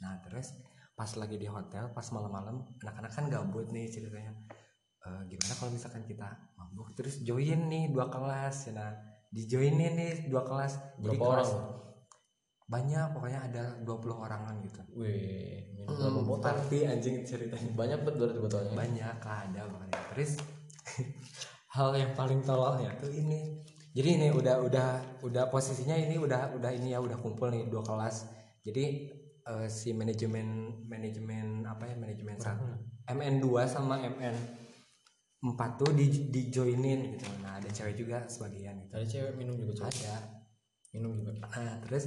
Nah, 0.00 0.16
terus 0.24 0.56
pas 0.96 1.10
lagi 1.20 1.36
di 1.36 1.46
hotel 1.46 1.92
pas 1.92 2.06
malam-malam 2.08 2.64
anak-anak 2.80 3.12
kan 3.12 3.24
gabut 3.28 3.68
nih 3.68 3.92
ceritanya. 3.92 4.32
Eh, 5.02 5.22
gimana 5.28 5.52
kalau 5.60 5.70
misalkan 5.74 6.02
kita 6.08 6.30
mabuk 6.56 6.94
terus 6.96 7.20
join 7.26 7.66
nih 7.66 7.90
dua 7.90 8.06
kelas 8.06 8.70
nah 8.70 8.94
di 9.32 9.50
joinin 9.50 9.98
nih 9.98 10.12
dua 10.30 10.46
kelas 10.46 10.78
jadi 11.02 11.16
Berapa 11.18 11.24
kelas 11.26 11.50
orang? 11.50 11.91
Banyak 12.72 13.12
pokoknya 13.12 13.40
ada 13.52 13.64
20 13.84 14.16
orangan 14.16 14.54
gitu. 14.64 14.80
Wih 14.96 15.60
minum 15.76 16.24
Hmm, 16.24 16.24
botol. 16.24 16.46
tapi 16.56 16.88
anjing 16.88 17.20
ceritanya. 17.20 17.68
Banyak 17.76 17.98
banget 18.00 18.16
berarti 18.16 18.38
botolnya? 18.40 18.72
Banyak 18.72 19.16
lah 19.20 19.38
ada 19.44 19.60
pokoknya. 19.68 19.98
Terus 20.16 20.30
hal 21.76 21.88
yang 21.92 22.12
paling 22.16 22.40
tololnya 22.40 22.90
tuh 22.96 23.12
ini. 23.12 23.60
Jadi 23.92 24.08
ini 24.16 24.28
udah 24.32 24.56
udah 24.64 24.88
udah 25.20 25.44
posisinya 25.52 25.92
ini 25.92 26.16
udah 26.16 26.56
udah 26.56 26.70
ini 26.72 26.96
ya 26.96 26.98
udah 27.04 27.20
kumpul 27.20 27.52
nih 27.52 27.68
dua 27.68 27.84
kelas. 27.84 28.24
Jadi 28.64 28.84
eh, 29.42 29.66
si 29.68 29.92
manajemen 29.92 30.80
manajemen 30.88 31.60
apa 31.68 31.92
ya 31.92 31.94
manajemen 32.00 32.40
satu. 32.40 32.64
MN 33.02 33.42
2 33.42 33.66
sama 33.66 33.98
MN 33.98 34.36
4 35.42 35.58
tuh 35.74 35.90
di 35.92 36.30
di 36.30 36.48
joinin 36.48 37.18
gitu. 37.18 37.26
Nah 37.42 37.58
ada 37.58 37.66
cewek 37.66 37.98
juga 37.98 38.22
sebagian 38.30 38.78
gitu. 38.86 38.92
Ada 38.94 39.06
cewek 39.10 39.32
minum 39.34 39.58
juga 39.58 39.74
cewek 39.82 39.92
ada. 39.98 40.16
Minum 40.94 41.18
juga. 41.18 41.34
Nah, 41.42 41.82
terus 41.82 42.04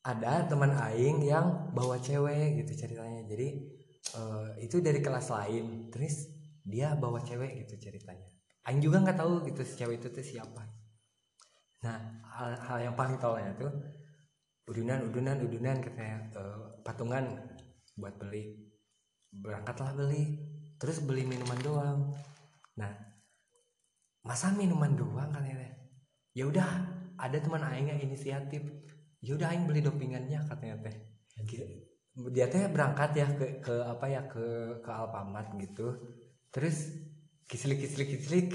ada 0.00 0.48
teman 0.48 0.72
aing 0.72 1.20
yang 1.20 1.72
bawa 1.76 2.00
cewek 2.00 2.64
gitu 2.64 2.86
ceritanya. 2.86 3.24
Jadi 3.28 3.48
eh, 4.16 4.48
itu 4.64 4.80
dari 4.80 5.00
kelas 5.04 5.28
lain. 5.28 5.92
Terus 5.92 6.28
dia 6.64 6.96
bawa 6.96 7.20
cewek 7.20 7.66
gitu 7.66 7.90
ceritanya. 7.90 8.28
Aing 8.68 8.80
juga 8.80 9.04
nggak 9.04 9.18
tahu 9.20 9.44
gitu 9.48 9.60
si 9.64 9.74
cewek 9.80 10.00
itu 10.00 10.08
tuh 10.08 10.24
siapa. 10.24 10.62
Nah, 11.84 11.96
hal, 12.28 12.50
hal 12.60 12.78
yang 12.92 12.94
paling 12.96 13.16
tolnya 13.16 13.56
tuh 13.56 13.72
udunan 14.68 15.00
udunan 15.10 15.36
udunan 15.42 15.76
katanya 15.84 16.16
eh, 16.32 16.64
patungan 16.80 17.24
buat 17.96 18.16
beli. 18.16 18.56
Berangkatlah 19.30 19.92
beli. 19.92 20.40
Terus 20.80 21.04
beli 21.04 21.28
minuman 21.28 21.60
doang. 21.60 22.00
Nah, 22.80 22.92
masa 24.24 24.48
minuman 24.56 24.96
doang 24.96 25.28
kan 25.28 25.44
ya 25.44 25.56
teh? 25.60 25.72
ya 26.30 26.46
udah 26.46 26.68
ada 27.18 27.36
teman 27.42 27.60
aing 27.60 27.90
yang 27.90 28.00
inisiatif 28.00 28.62
ya 29.20 29.36
udah 29.36 29.48
aing 29.52 29.68
beli 29.68 29.80
dopingannya 29.84 30.40
katanya 30.48 30.76
teh. 30.84 30.96
Dia 32.32 32.46
teh 32.48 32.66
berangkat 32.68 33.10
ya 33.16 33.26
ke 33.36 33.60
ke 33.60 33.74
apa 33.84 34.06
ya 34.08 34.24
ke 34.26 34.44
ke 34.80 34.90
Alfamart 34.90 35.56
gitu. 35.60 35.96
Terus 36.50 36.90
kislik 37.46 37.84
kislik. 37.84 38.08
Kislik 38.18 38.50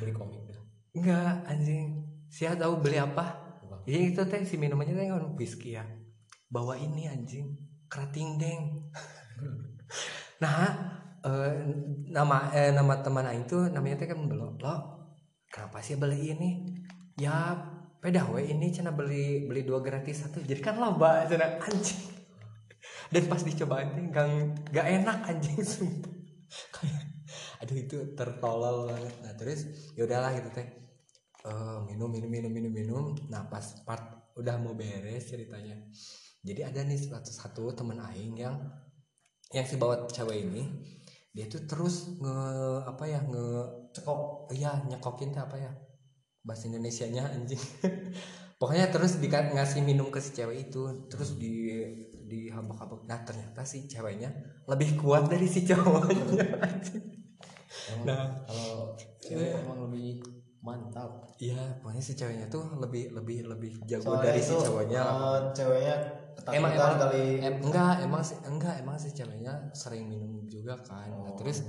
beli 0.00 0.12
komik 0.14 0.42
ya. 0.48 0.58
enggak 0.96 1.34
anjing. 1.46 2.02
Siapa 2.32 2.56
tahu 2.56 2.80
beli 2.80 2.98
apa? 2.98 3.26
Apa? 3.62 3.76
Iya 3.84 4.10
itu 4.10 4.22
teh 4.26 4.42
si 4.48 4.56
minumannya 4.56 4.96
teh 4.96 5.06
kan 5.06 5.36
whisky 5.36 5.76
ya. 5.76 5.84
Bawa 6.48 6.78
ini 6.80 7.06
anjing. 7.06 7.52
Kerating 7.86 8.40
deng. 8.40 8.90
nah 10.42 10.72
eh, 11.22 11.52
nama 12.10 12.50
eh, 12.50 12.72
nama 12.74 12.98
teman 13.04 13.28
aing 13.28 13.44
tuh 13.46 13.70
namanya 13.70 14.02
teh 14.02 14.08
kan 14.10 14.18
belum 14.18 14.58
lo 14.58 14.76
kenapa 15.52 15.84
sih 15.84 16.00
beli 16.00 16.32
ini? 16.32 16.50
Ya 17.20 17.60
pedah 18.02 18.26
we 18.34 18.50
ini 18.50 18.74
cina 18.74 18.90
beli 18.90 19.46
beli 19.46 19.62
dua 19.62 19.78
gratis 19.78 20.26
satu 20.26 20.42
jadi 20.42 20.58
kan 20.58 20.76
loba 20.76 21.30
cina 21.30 21.62
anjing. 21.62 22.10
Dan 23.12 23.28
pas 23.28 23.44
dicobain 23.44 23.92
teh 23.92 24.04
gak, 24.08 24.26
gak 24.72 24.86
enak 24.88 25.18
anjing 25.28 25.60
sumpah. 25.60 26.10
Aduh 27.62 27.76
itu 27.76 28.16
tertolol 28.16 28.88
banget. 28.88 29.14
Nah 29.20 29.32
terus 29.36 29.68
ya 29.94 30.08
udahlah 30.08 30.32
gitu 30.34 30.50
teh. 30.50 30.66
Eh, 31.44 31.78
minum 31.86 32.08
minum 32.08 32.32
minum 32.32 32.50
minum 32.50 32.72
minum. 32.72 33.04
Nah 33.28 33.46
pas 33.52 33.84
part 33.84 34.32
udah 34.34 34.56
mau 34.58 34.72
beres 34.72 35.28
ceritanya. 35.28 35.76
Jadi 36.42 36.60
ada 36.64 36.80
nih 36.82 36.98
satu 36.98 37.30
satu 37.30 37.62
teman 37.76 38.00
aing 38.00 38.34
yang 38.34 38.56
yang 39.52 39.68
si 39.68 39.76
bawa 39.76 40.08
cewek 40.08 40.48
ini 40.48 40.64
dia 41.32 41.48
tuh 41.48 41.64
terus 41.68 42.16
nge 42.20 42.36
apa 42.88 43.04
ya 43.08 43.20
nge 43.24 43.46
cekok 43.96 44.52
iya 44.52 44.84
nyekokin 44.88 45.32
teh 45.32 45.40
apa 45.40 45.56
ya 45.60 45.72
bahasa 46.42 46.66
Indonesia 46.68 47.06
nya 47.08 47.26
anjing. 47.26 47.58
Pokoknya 48.60 48.90
terus 48.94 49.18
di 49.18 49.26
ngasih 49.26 49.82
minum 49.82 50.06
ke 50.14 50.22
si 50.22 50.30
cewek 50.30 50.70
itu 50.70 50.86
terus 51.10 51.34
di 51.34 51.82
di 52.22 52.46
habak-habak 52.48 53.02
nah 53.10 53.18
ternyata 53.26 53.66
si 53.66 53.90
ceweknya 53.90 54.30
lebih 54.70 54.94
kuat 54.96 55.26
dari 55.26 55.50
si 55.50 55.66
cowoknya. 55.66 56.22
Emang 57.90 58.06
Nah. 58.06 58.46
kalau 58.46 58.94
cewek 59.18 59.50
emang 59.58 59.90
lebih 59.90 60.22
mantap. 60.62 61.26
Iya 61.42 61.58
pokoknya 61.82 61.98
si 61.98 62.14
ceweknya 62.14 62.46
tuh 62.46 62.62
lebih 62.78 63.10
lebih 63.10 63.50
lebih 63.50 63.72
jago 63.82 64.14
Soalnya 64.14 64.30
dari 64.30 64.40
si 64.40 64.54
itu, 64.54 64.62
cowoknya 64.62 65.02
eh, 65.02 65.38
ceweknya 65.58 65.96
emang 66.54 66.72
emang 66.72 66.92
kali. 67.02 67.24
em, 67.42 67.54
enggak 67.58 67.94
emang 68.06 68.22
sih 68.22 68.38
enggak 68.46 68.74
emang 68.78 68.96
si 68.96 69.10
ceweknya 69.10 69.52
sering 69.74 70.06
minum 70.06 70.46
juga 70.46 70.78
kan. 70.80 71.10
Nah, 71.10 71.34
Oh. 71.34 71.36
terus 71.36 71.66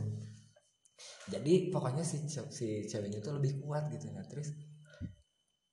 jadi 1.32 1.72
pokoknya 1.72 2.04
si 2.04 2.24
si 2.28 2.68
ceweknya 2.90 3.24
tuh 3.24 3.40
lebih 3.40 3.64
kuat 3.64 3.88
gitu 3.94 4.12
nah 4.12 4.26
terus 4.28 4.52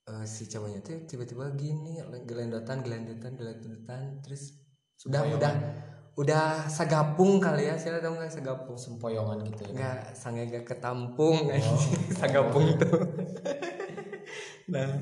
eh, 0.07 0.27
si 0.27 0.47
ceweknya 0.47 0.83
tuh 0.85 1.07
tiba-tiba 1.07 1.51
gini 1.59 1.99
gelendotan 2.29 2.83
gelendotan 2.87 3.35
gelendotan 3.35 4.23
terus 4.23 4.55
udah 5.09 5.25
Sempoyongan. 5.25 5.39
udah 5.39 5.53
udah 6.21 6.69
sagapung 6.69 7.41
kali 7.41 7.71
ya 7.71 7.81
saya 7.81 8.03
tahu 8.03 8.21
nggak 8.21 8.29
sagapung? 8.29 8.77
Sempoyongan 8.77 9.41
gitu 9.49 9.63
ya? 9.65 9.71
Enggak, 9.73 9.99
sange 10.13 10.43
gak 10.53 10.65
ketampung. 10.69 11.49
Sagapung 12.21 12.77
tuh. 12.77 13.01
Nah 14.69 15.01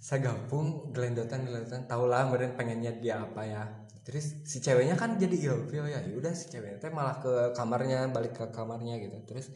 sagapung 0.00 0.92
gelendotan 0.92 1.44
gelendotan 1.44 1.84
tau 1.88 2.08
lah 2.08 2.28
kemudian 2.28 2.52
pengennya 2.60 2.92
dia 3.00 3.24
apa 3.24 3.42
ya. 3.46 3.62
Terus 4.04 4.44
si 4.44 4.60
ceweknya 4.60 5.00
kan 5.00 5.16
jadi 5.16 5.32
ilfil 5.48 5.86
ya 5.86 6.00
Ya 6.02 6.12
udah 6.12 6.32
si 6.36 6.52
ceweknya 6.52 6.76
teh 6.82 6.92
malah 6.92 7.22
ke 7.22 7.56
kamarnya 7.56 8.12
balik 8.12 8.36
ke 8.36 8.44
kamarnya 8.52 9.00
gitu. 9.00 9.16
Terus 9.24 9.54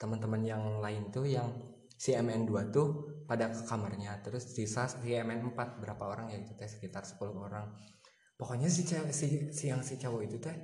teman-teman 0.00 0.40
yang 0.40 0.80
lain 0.80 1.12
tuh 1.12 1.28
yang 1.28 1.52
si 2.00 2.16
MN2 2.16 2.72
tuh 2.72 2.88
pada 3.28 3.52
ke 3.52 3.60
kamarnya 3.68 4.24
terus 4.24 4.48
sisa 4.48 4.88
si 4.88 5.12
MN4 5.12 5.76
berapa 5.76 6.00
orang 6.08 6.32
ya 6.32 6.40
itu 6.40 6.56
teh 6.56 6.64
sekitar 6.64 7.04
10 7.04 7.20
orang. 7.36 7.68
Pokoknya 8.40 8.72
si 8.72 8.88
cewek 8.88 9.12
si, 9.12 9.52
si 9.52 9.68
yang 9.68 9.84
si 9.84 10.00
cowok 10.00 10.24
itu 10.24 10.40
teh 10.40 10.56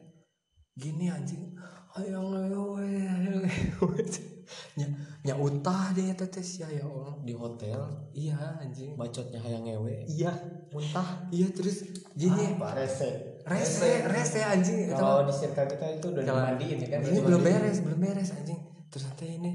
gini 0.77 1.12
anjing 1.12 1.57
hayang 1.96 2.29
lewe 2.37 2.85
nya 4.77 4.85
nya 5.25 5.35
utah 5.37 5.92
dia 5.92 6.16
teh 6.16 6.40
sia 6.40 6.72
ya 6.72 6.88
Allah. 6.88 7.20
Di 7.20 7.37
hotel? 7.37 7.81
Iya 8.16 8.40
anjing. 8.57 8.96
Bacotnya 8.96 9.37
hayang 9.44 9.68
ngewe? 9.68 10.09
Iya. 10.09 10.33
Muntah? 10.72 11.29
Iya 11.29 11.53
terus 11.53 11.85
gini. 12.16 12.57
Apa? 12.57 12.81
Rese. 12.81 13.44
Rese 13.44 14.09
rese 14.09 14.40
anjing. 14.40 14.88
Kalau 14.96 15.29
di 15.29 15.35
circle 15.37 15.68
kita 15.68 16.01
itu 16.01 16.07
udah 16.16 16.25
dimandiin 16.25 16.77
ya 16.81 16.88
kan? 16.96 17.01
Ini 17.05 17.20
belum 17.20 17.40
beres 17.44 17.85
belum 17.85 18.01
beres 18.01 18.33
anjing 18.33 18.76
terus 18.90 19.05
nanti 19.11 19.27
ini 19.37 19.53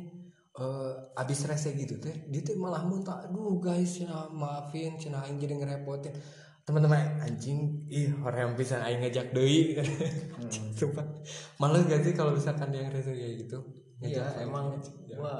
eh 0.51 0.93
abis 1.15 1.47
rese 1.47 1.71
gitu 1.79 1.95
teh 1.95 2.27
dia 2.27 2.43
tuh 2.43 2.59
malah 2.59 2.83
muntah 2.83 3.23
aduh 3.23 3.55
guys 3.63 3.95
cina 3.95 4.27
maafin 4.27 4.99
cina 4.99 5.23
aing 5.23 5.39
jadi 5.39 5.55
ngerepotin. 5.55 6.11
Teman-teman 6.61 7.17
anjing 7.23 7.89
ih 7.89 8.13
orang 8.21 8.51
yang 8.51 8.53
bisa 8.53 8.83
aing 8.85 9.01
ngajak 9.01 9.31
deui 9.31 9.71
kan 9.79 9.87
sumpah. 10.51 11.07
Malu 11.57 11.87
gak 11.87 12.03
sih 12.03 12.13
kalau 12.13 12.35
misalkan 12.35 12.69
yang 12.75 12.91
rese 12.91 13.15
kayak 13.15 13.47
gitu? 13.47 13.57
Iya 14.03 14.43
emang 14.43 14.75
ngajak. 14.75 15.17
gua 15.17 15.35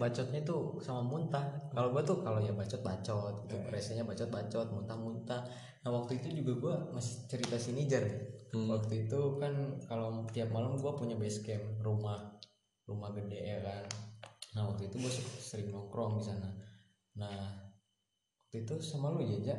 bacotnya 0.00 0.40
tuh 0.42 0.80
sama 0.80 1.04
muntah. 1.04 1.44
Kalau 1.70 1.92
gua 1.92 2.02
tuh 2.02 2.24
kalau 2.24 2.40
ya 2.40 2.56
bacot 2.56 2.80
bacot 2.80 3.46
gitu 3.46 3.56
resenya 3.68 4.02
bacot 4.02 4.32
bacot 4.32 4.66
muntah 4.72 4.96
muntah 4.96 5.42
nah 5.84 5.92
waktu 5.92 6.16
itu 6.16 6.40
juga 6.40 6.52
gua 6.56 6.74
masih 6.96 7.28
cerita 7.28 7.60
sini 7.60 7.84
jar. 7.84 8.02
Hmm. 8.54 8.70
waktu 8.70 9.10
itu 9.10 9.20
kan 9.42 9.50
kalau 9.90 10.24
tiap 10.30 10.54
malam 10.54 10.78
gua 10.78 10.94
punya 10.94 11.18
base 11.18 11.42
camp 11.42 11.62
rumah 11.82 12.33
rumah 12.84 13.10
gede 13.16 13.40
ya 13.40 13.58
kan? 13.64 13.84
Nah 14.54 14.70
waktu 14.70 14.88
itu 14.88 14.96
su- 15.08 15.40
sering 15.40 15.72
nongkrong 15.72 16.20
di 16.20 16.24
sana. 16.24 16.48
Nah 17.18 17.34
waktu 18.46 18.64
itu 18.64 18.74
sama 18.84 19.10
lu 19.10 19.24
ya 19.24 19.54
Ja? 19.54 19.56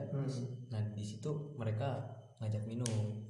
nah 0.71 0.81
di 0.95 1.03
situ 1.03 1.55
mereka 1.59 2.05
ngajak 2.39 2.63
minum. 2.69 3.25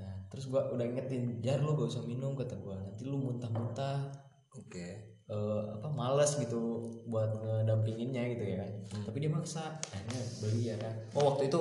Nah 0.00 0.12
terus 0.32 0.48
gua 0.50 0.72
udah 0.72 0.84
ingetin 0.84 1.38
jar 1.44 1.60
lu 1.62 1.76
gak 1.76 1.92
usah 1.92 2.04
minum 2.04 2.34
kata 2.34 2.56
gua. 2.58 2.80
Nanti 2.80 3.06
lu 3.06 3.20
muntah-muntah. 3.20 4.10
Oke. 4.58 5.20
Eh, 5.28 5.62
apa 5.76 5.92
males 5.92 6.40
gitu 6.40 6.88
buat 7.04 7.36
ngedampinginnya 7.36 8.32
gitu 8.32 8.44
ya 8.48 8.56
kan? 8.64 8.70
Tapi 9.04 9.16
dia 9.20 9.30
maksa. 9.30 9.76
Akhirnya 9.92 10.22
beli 10.40 10.62
ya 10.72 10.76
kan? 10.80 10.94
Oh 11.14 11.36
waktu 11.36 11.52
itu 11.52 11.60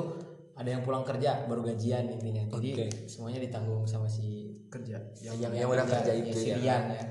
ada 0.57 0.69
yang 0.73 0.81
pulang 0.81 1.03
kerja 1.05 1.45
baru 1.45 1.61
gajian 1.67 2.09
intinya. 2.09 2.47
Jadi 2.57 2.69
Oke. 2.73 2.85
semuanya 3.05 3.43
ditanggung 3.43 3.83
sama 3.85 4.07
si 4.09 4.55
kerja. 4.71 4.97
Yang, 5.19 5.51
yang 5.53 5.69
udah 5.69 5.85
kerja 5.85 6.11
itu 6.15 6.31
si 6.33 6.49
ya. 6.49 6.57
Rian 6.57 6.83
ya 6.95 7.03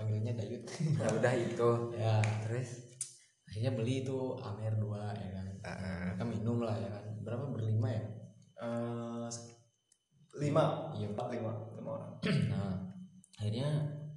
panggilnya 0.00 0.32
Dayut 0.32 0.64
ya 0.96 1.06
udah 1.12 1.32
itu. 1.36 1.70
Ya. 1.92 2.16
Terus? 2.48 2.88
Akhirnya 3.44 3.70
beli 3.76 3.94
itu 4.00 4.16
Amer 4.40 4.72
2 4.80 4.88
ya 4.96 5.30
kan. 5.36 5.46
Uh, 5.60 6.04
kita 6.16 6.24
minum 6.24 6.58
lah 6.64 6.72
ya 6.72 6.88
kan. 6.88 7.04
Berapa? 7.20 7.44
Berlima 7.52 7.88
ya? 7.92 8.04
Eh, 8.64 9.28
lima. 10.40 10.88
Iya. 10.96 11.12
Empat 11.12 11.28
lima. 11.36 11.52
Lima 11.76 11.90
orang. 12.00 12.12
Nah 12.52 12.72
akhirnya 13.36 13.68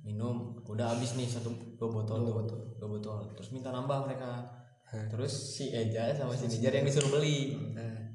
minum. 0.07 0.55
Udah 0.63 0.95
habis 0.95 1.19
nih 1.19 1.27
satu 1.27 1.51
dua 1.75 1.91
botol 1.91 2.23
dua 2.23 2.35
botol. 2.39 2.59
Dua 2.79 2.89
botol. 2.95 3.19
Terus 3.35 3.51
minta 3.51 3.75
nambah 3.75 4.07
mereka. 4.07 4.47
Terus 4.93 5.57
si 5.57 5.73
Eja 5.73 6.13
sama 6.15 6.37
si 6.37 6.47
Nijar 6.51 6.79
yang 6.79 6.87
disuruh 6.87 7.11
beli. 7.19 7.59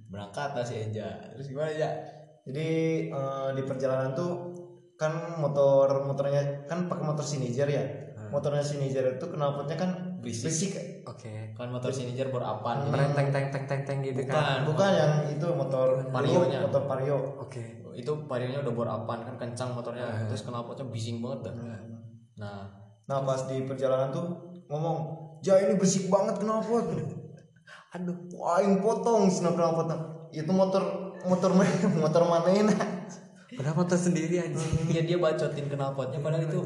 Berangkat 0.09 0.57
lah 0.57 0.65
si 0.65 0.81
Eja. 0.89 1.21
Terus 1.37 1.53
gimana 1.53 1.69
ya 1.77 1.91
jadi 2.49 2.69
eh, 3.13 3.49
di 3.53 3.63
perjalanan 3.69 4.17
tuh 4.17 4.33
kan 4.99 5.39
motor 5.39 6.03
motornya 6.03 6.67
kan 6.67 6.91
pakai 6.91 7.05
motor 7.07 7.23
Sinijar 7.23 7.71
ya? 7.71 7.85
Motornya 8.29 8.61
Sinijar 8.61 9.17
itu 9.17 9.27
knalpotnya 9.31 9.79
kan 9.79 9.91
Berisik. 10.19 10.51
berisik. 10.51 10.73
Oke. 11.07 11.33
Kan 11.55 11.71
motor 11.71 11.95
si 11.95 12.05
Nijar 12.05 12.29
berapan 12.35 12.85
Teng 12.91 13.15
teng 13.15 13.29
teng 13.31 13.47
teng 13.55 13.65
teng 13.71 13.81
teng 13.87 13.99
gitu 14.03 14.27
kan? 14.27 14.67
Bukan 14.67 14.75
bukan 14.75 14.91
yang 14.91 15.13
itu 15.31 15.47
motor 15.55 15.89
Varionya. 16.11 16.59
motor 16.67 16.83
Vario. 16.85 17.19
Oke. 17.39 17.63
Itu 17.95 18.27
parionya 18.27 18.61
udah 18.67 18.75
berapan 18.75 19.19
kan 19.25 19.35
kencang 19.39 19.79
motornya. 19.79 20.29
Terus 20.29 20.43
knalpotnya 20.45 20.85
bising 20.91 21.23
banget 21.23 21.49
dah. 21.49 21.55
Nah. 22.43 22.63
Nah 23.09 23.19
pas 23.25 23.41
di 23.49 23.65
perjalanan 23.65 24.13
tuh 24.13 24.27
ngomong 24.69 24.97
ja 25.41 25.57
ini 25.63 25.79
berisik 25.79 26.11
banget 26.11 26.43
knalpot. 26.43 26.85
Aduh. 27.95 28.17
Wah 28.37 28.59
yang 28.61 28.83
potong 28.83 29.31
sih 29.31 29.47
knalpotnya. 29.47 29.97
Itu 30.35 30.51
motor 30.51 31.15
motor 31.25 31.55
motor 32.03 32.23
mana 32.27 32.51
udah 33.59 33.73
foto 33.75 33.95
sendiri 33.99 34.39
aja 34.39 34.59
ya 34.87 35.03
dia 35.03 35.19
bacotin 35.19 35.67
knalpotnya 35.67 36.23
padahal 36.23 36.47
itu 36.47 36.63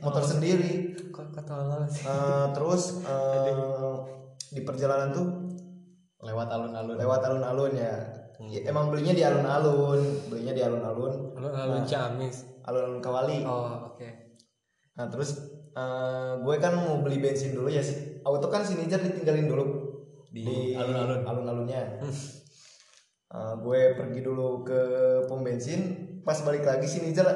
motor 0.00 0.24
sendiri. 0.24 0.96
Ketolol 1.12 1.84
sih? 1.86 2.08
Eh, 2.08 2.46
terus 2.56 3.04
eh, 3.04 3.94
di 4.50 4.60
perjalanan 4.64 5.12
tuh 5.12 5.26
lewat 6.24 6.48
alun-alun. 6.48 6.96
Lewat 6.96 7.20
alun-alun 7.28 7.72
ya. 7.76 7.94
Ya, 8.40 8.60
emang 8.72 8.88
belinya 8.88 9.12
di 9.12 9.22
alun-alun. 9.22 10.00
Belinya 10.32 10.56
di 10.56 10.62
alun-alun. 10.64 11.36
Lalu 11.36 11.48
lalu 11.52 11.76
Ciamis. 11.84 12.64
alun-alun 12.64 13.00
Kawali. 13.04 13.44
Oh 13.44 13.92
oke. 13.92 14.08
Nah 14.96 15.06
terus 15.12 15.38
eh, 15.76 16.32
gue 16.40 16.56
kan 16.58 16.72
mau 16.74 17.04
beli 17.04 17.20
bensin 17.20 17.52
dulu 17.52 17.68
ya 17.68 17.84
sih. 17.84 18.24
Auto 18.24 18.48
kan 18.48 18.64
si 18.64 18.80
Nijar 18.80 19.04
ditinggalin 19.04 19.46
dulu. 19.46 19.64
Di 20.32 20.74
alun-alun. 20.74 21.20
alun-alunnya. 21.28 22.00
Eh, 23.30 23.54
gue 23.62 23.80
pergi 23.94 24.20
dulu 24.26 24.66
ke 24.66 24.80
pom 25.30 25.46
bensin 25.46 26.09
pas 26.26 26.38
balik 26.44 26.64
lagi 26.64 26.86
si 26.86 27.02
Nijar 27.02 27.26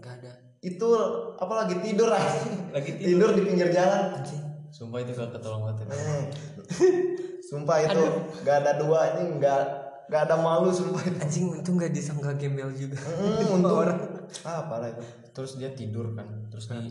nggak 0.00 0.14
ada. 0.20 0.32
Itu 0.64 0.88
apa 1.36 1.52
lagi 1.64 1.74
tidur 1.84 2.08
aja. 2.10 2.40
Lagi 2.72 2.92
tidur. 3.00 3.32
Di 3.36 3.42
pinggir 3.44 3.68
jalan. 3.70 4.20
Sumpah 4.74 4.98
itu 5.06 5.14
gak 5.14 5.30
ketolong 5.38 5.70
banget 5.70 5.86
ya. 5.86 5.94
Hmm. 5.94 6.24
sumpah 7.44 7.78
itu 7.86 8.02
gak 8.42 8.56
ada 8.66 8.72
duanya 8.80 9.22
nggak 9.38 9.62
nggak 10.10 10.22
ada 10.26 10.36
malu 10.40 10.74
sumpah 10.74 11.02
itu. 11.06 11.18
Anjing 11.22 11.46
untung 11.54 11.78
nggak 11.78 11.94
disangka 11.94 12.34
gembel 12.34 12.74
juga. 12.74 12.98
Hmm, 12.98 13.52
untung. 13.60 13.86
Ah 14.42 14.66
parah 14.66 14.90
itu. 14.90 15.04
Terus 15.30 15.56
dia 15.62 15.70
tidur 15.70 16.10
kan. 16.18 16.26
Terus 16.50 16.66
di 16.74 16.90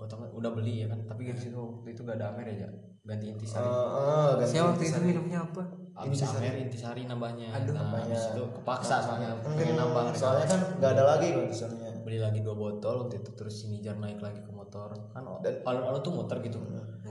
oh 0.00 0.08
tau 0.08 0.16
nggak? 0.24 0.32
udah 0.32 0.50
beli 0.56 0.84
ya 0.84 0.86
kan. 0.88 1.04
Tapi 1.04 1.28
di 1.28 1.40
situ 1.40 1.56
waktu 1.60 1.92
itu 1.92 2.00
gak 2.08 2.16
ada 2.16 2.32
Amer 2.32 2.48
ya 2.48 2.70
ganti 3.00 3.26
intisari 3.32 3.64
Heeh, 3.64 4.30
ganti 4.36 4.52
Saya 4.52 4.62
waktu 4.68 4.84
itu 4.86 5.00
minumnya 5.00 5.38
apa? 5.44 5.62
Abis 5.96 6.20
Amer 6.26 6.54
intisari 6.56 7.04
nambahnya. 7.04 7.50
Aduh, 7.52 7.74
nah, 7.74 7.84
nambahnya. 7.84 8.14
abis 8.16 8.32
itu 8.32 8.42
kepaksa 8.60 8.96
soalnya. 9.02 9.36
Hmm, 9.42 9.56
pengen 9.58 9.76
nambah 9.76 10.04
soalnya 10.16 10.46
kan 10.48 10.60
nggak 10.80 10.90
ada 10.96 11.04
lagi 11.16 11.26
kan 11.34 11.44
soalnya 11.52 11.90
beli 12.00 12.18
lagi 12.18 12.38
dua 12.40 12.56
botol 12.56 12.94
waktu 13.06 13.20
itu 13.20 13.30
terus 13.36 13.54
si 13.60 13.68
Nijar 13.68 13.96
naik 14.00 14.22
lagi 14.22 14.40
ke 14.40 14.52
motor. 14.54 14.90
Kan 15.12 15.22
Dan- 15.44 15.60
alun-alun 15.66 16.00
tuh 16.00 16.12
muter 16.14 16.38
gitu. 16.40 16.58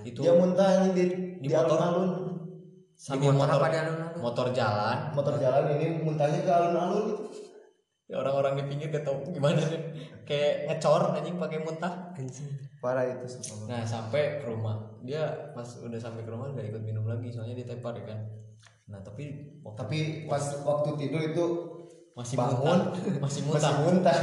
Itu 0.01 0.19
dia 0.23 0.33
muntah 0.33 0.89
di 0.89 0.91
di, 0.95 1.03
Di 1.43 1.47
motor. 1.51 1.77
alun-alun. 1.77 2.09
Sambil 2.99 3.31
motor 3.31 3.47
motor 3.47 3.57
apa 3.61 3.67
di 3.71 3.77
alun-alun? 3.79 4.19
motor 4.19 4.47
jalan. 4.51 4.97
Motor 5.15 5.33
jalan 5.39 5.63
ini 5.75 5.85
muntahnya 6.03 6.39
ke 6.43 6.51
alun-alun. 6.51 7.03
Gitu 7.13 7.49
ya 8.09 8.17
orang-orang 8.17 8.57
di 8.57 8.63
pinggir 8.65 8.89
gak 8.89 9.05
tau 9.05 9.21
gimana 9.21 9.61
kayak 10.29 10.69
ngecor 10.69 11.17
anjing 11.17 11.41
pakai 11.41 11.59
muntah. 11.65 12.13
Anjing. 12.13 12.69
parah 12.79 13.03
itu 13.03 13.27
sumpah. 13.27 13.75
nah 13.75 13.81
sampai 13.81 14.39
ke 14.39 14.45
rumah. 14.45 14.77
Dia 15.01 15.51
pas 15.57 15.65
udah 15.81 15.97
sampai 15.99 16.21
ke 16.21 16.29
rumah 16.29 16.53
gak 16.53 16.69
ikut 16.69 16.85
minum 16.85 17.03
lagi 17.09 17.33
soalnya 17.33 17.57
dia 17.57 17.73
tepar 17.73 17.97
ya 17.97 18.13
kan. 18.13 18.19
Nah 18.93 19.01
tapi 19.01 19.57
waktu 19.65 19.77
tapi 19.81 19.97
pas 20.29 20.61
waktu 20.61 20.89
tidur 21.01 21.21
itu 21.25 21.45
masih 22.13 22.35
bangun, 22.37 22.61
muntah. 22.61 23.19
Masih 23.25 23.41
muntah. 23.49 23.73
Masih 23.73 23.83
muntah. 23.83 24.15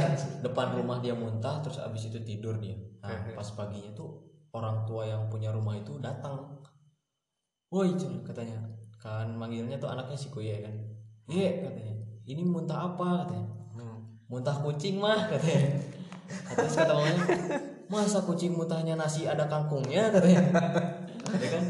Depan 0.47 0.67
rumah 0.79 0.97
dia 1.03 1.13
muntah 1.13 1.59
terus 1.59 1.77
abis 1.83 2.07
itu 2.07 2.23
tidur 2.23 2.55
dia. 2.57 2.79
Nah 3.03 3.35
pas 3.35 3.45
paginya 3.51 3.91
tuh 3.91 4.23
orang 4.55 4.87
tua 4.87 5.03
yang 5.05 5.27
punya 5.27 5.51
rumah 5.51 5.75
itu 5.75 5.99
datang. 5.99 6.63
Woi 7.67 7.93
katanya. 8.23 8.63
Kan 8.97 9.35
manggilnya 9.35 9.75
tuh 9.75 9.91
anaknya 9.91 10.15
si 10.15 10.31
Kuya 10.31 10.63
kan. 10.63 10.73
Iya 11.27 11.67
katanya. 11.67 11.93
Ini 12.25 12.41
muntah 12.47 12.95
apa? 12.95 13.27
katanya. 13.27 13.47
Hmm. 13.77 13.97
muntah 14.27 14.57
kucing 14.65 14.97
mah 14.97 15.29
katanya 15.29 15.96
terus 16.55 16.73
kata 16.75 16.91
mamanya 16.91 17.23
masa 17.87 18.19
kucing 18.23 18.55
muntahnya 18.55 18.99
nasi 18.99 19.23
ada 19.27 19.47
kangkungnya? 19.47 20.11
katanya. 20.11 20.43
Ya 21.27 21.49
kan? 21.51 21.63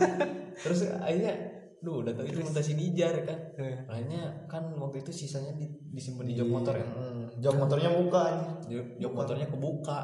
Terus 0.57 0.79
akhirnya 0.97 1.33
duh 1.77 2.01
udah 2.01 2.13
tau 2.17 2.25
itu 2.25 2.41
muntah 2.41 2.65
si 2.65 2.73
Nijar 2.73 3.13
kan? 3.21 3.39
Akhirnya 3.85 4.49
kan 4.49 4.73
waktu 4.81 5.05
itu 5.05 5.13
sisanya 5.13 5.53
di, 5.53 5.69
disimpan 5.93 6.25
di 6.25 6.33
jok 6.33 6.49
motor 6.49 6.73
ya? 6.73 6.85
Hmm, 6.89 7.29
jok 7.37 7.55
motornya 7.57 7.89
buka 7.93 8.21
anjir. 8.33 8.49
jok, 8.65 8.85
jok 8.97 9.13
motornya 9.13 9.47
kebuka 9.49 9.99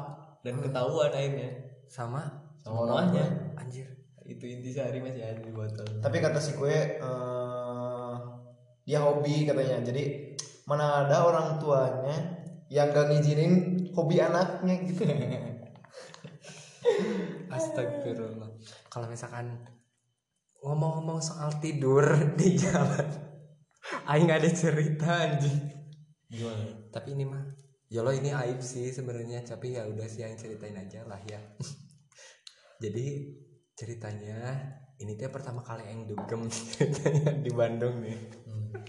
dan 0.46 0.54
ketahuan 0.62 1.10
akhirnya. 1.10 1.50
Sama 1.90 2.22
sama 2.62 2.86
mamanya 2.86 3.54
anjir. 3.58 3.90
itu 4.24 4.48
intisari 4.48 5.04
masih 5.04 5.20
ada 5.20 5.36
di 5.36 5.52
botol. 5.52 5.84
Tapi 6.00 6.16
kata 6.16 6.40
si 6.40 6.56
kue 6.56 6.96
eh, 6.96 8.14
dia 8.88 8.98
hobi 9.04 9.44
katanya. 9.44 9.84
Jadi 9.84 10.32
mana 10.64 11.04
ada 11.04 11.28
orang 11.28 11.60
tuanya 11.60 12.43
yang 12.74 12.90
gak 12.90 13.06
ngizinin 13.06 13.86
hobi 13.94 14.18
anaknya 14.18 14.74
gitu 14.82 15.06
Astagfirullah. 17.54 18.50
Kalau 18.90 19.06
misalkan 19.06 19.62
ngomong-ngomong 20.58 21.22
soal 21.22 21.54
tidur 21.62 22.02
di 22.38 22.58
jalan, 22.58 23.08
aing 24.10 24.28
ada 24.28 24.50
cerita 24.50 25.06
anjing. 25.06 25.70
gimana 26.26 26.90
Tapi 26.90 27.14
ini 27.14 27.24
mah, 27.24 27.46
ya 27.86 28.02
lo 28.02 28.10
ini 28.10 28.34
aib 28.34 28.58
sih 28.58 28.90
sebenarnya, 28.90 29.46
tapi 29.46 29.78
ya 29.78 29.86
udah 29.86 30.06
sih 30.10 30.26
yang 30.26 30.34
ceritain 30.34 30.74
aja 30.74 31.06
lah 31.06 31.22
ya. 31.24 31.38
Jadi 32.82 33.38
ceritanya 33.78 34.50
ini 34.98 35.14
tuh 35.14 35.30
pertama 35.30 35.62
kali 35.62 35.86
yang 35.86 36.10
dugem 36.10 36.50
ceritanya 36.50 37.38
di 37.38 37.50
Bandung 37.54 38.02
nih. 38.02 38.18
Hmm. 38.50 38.82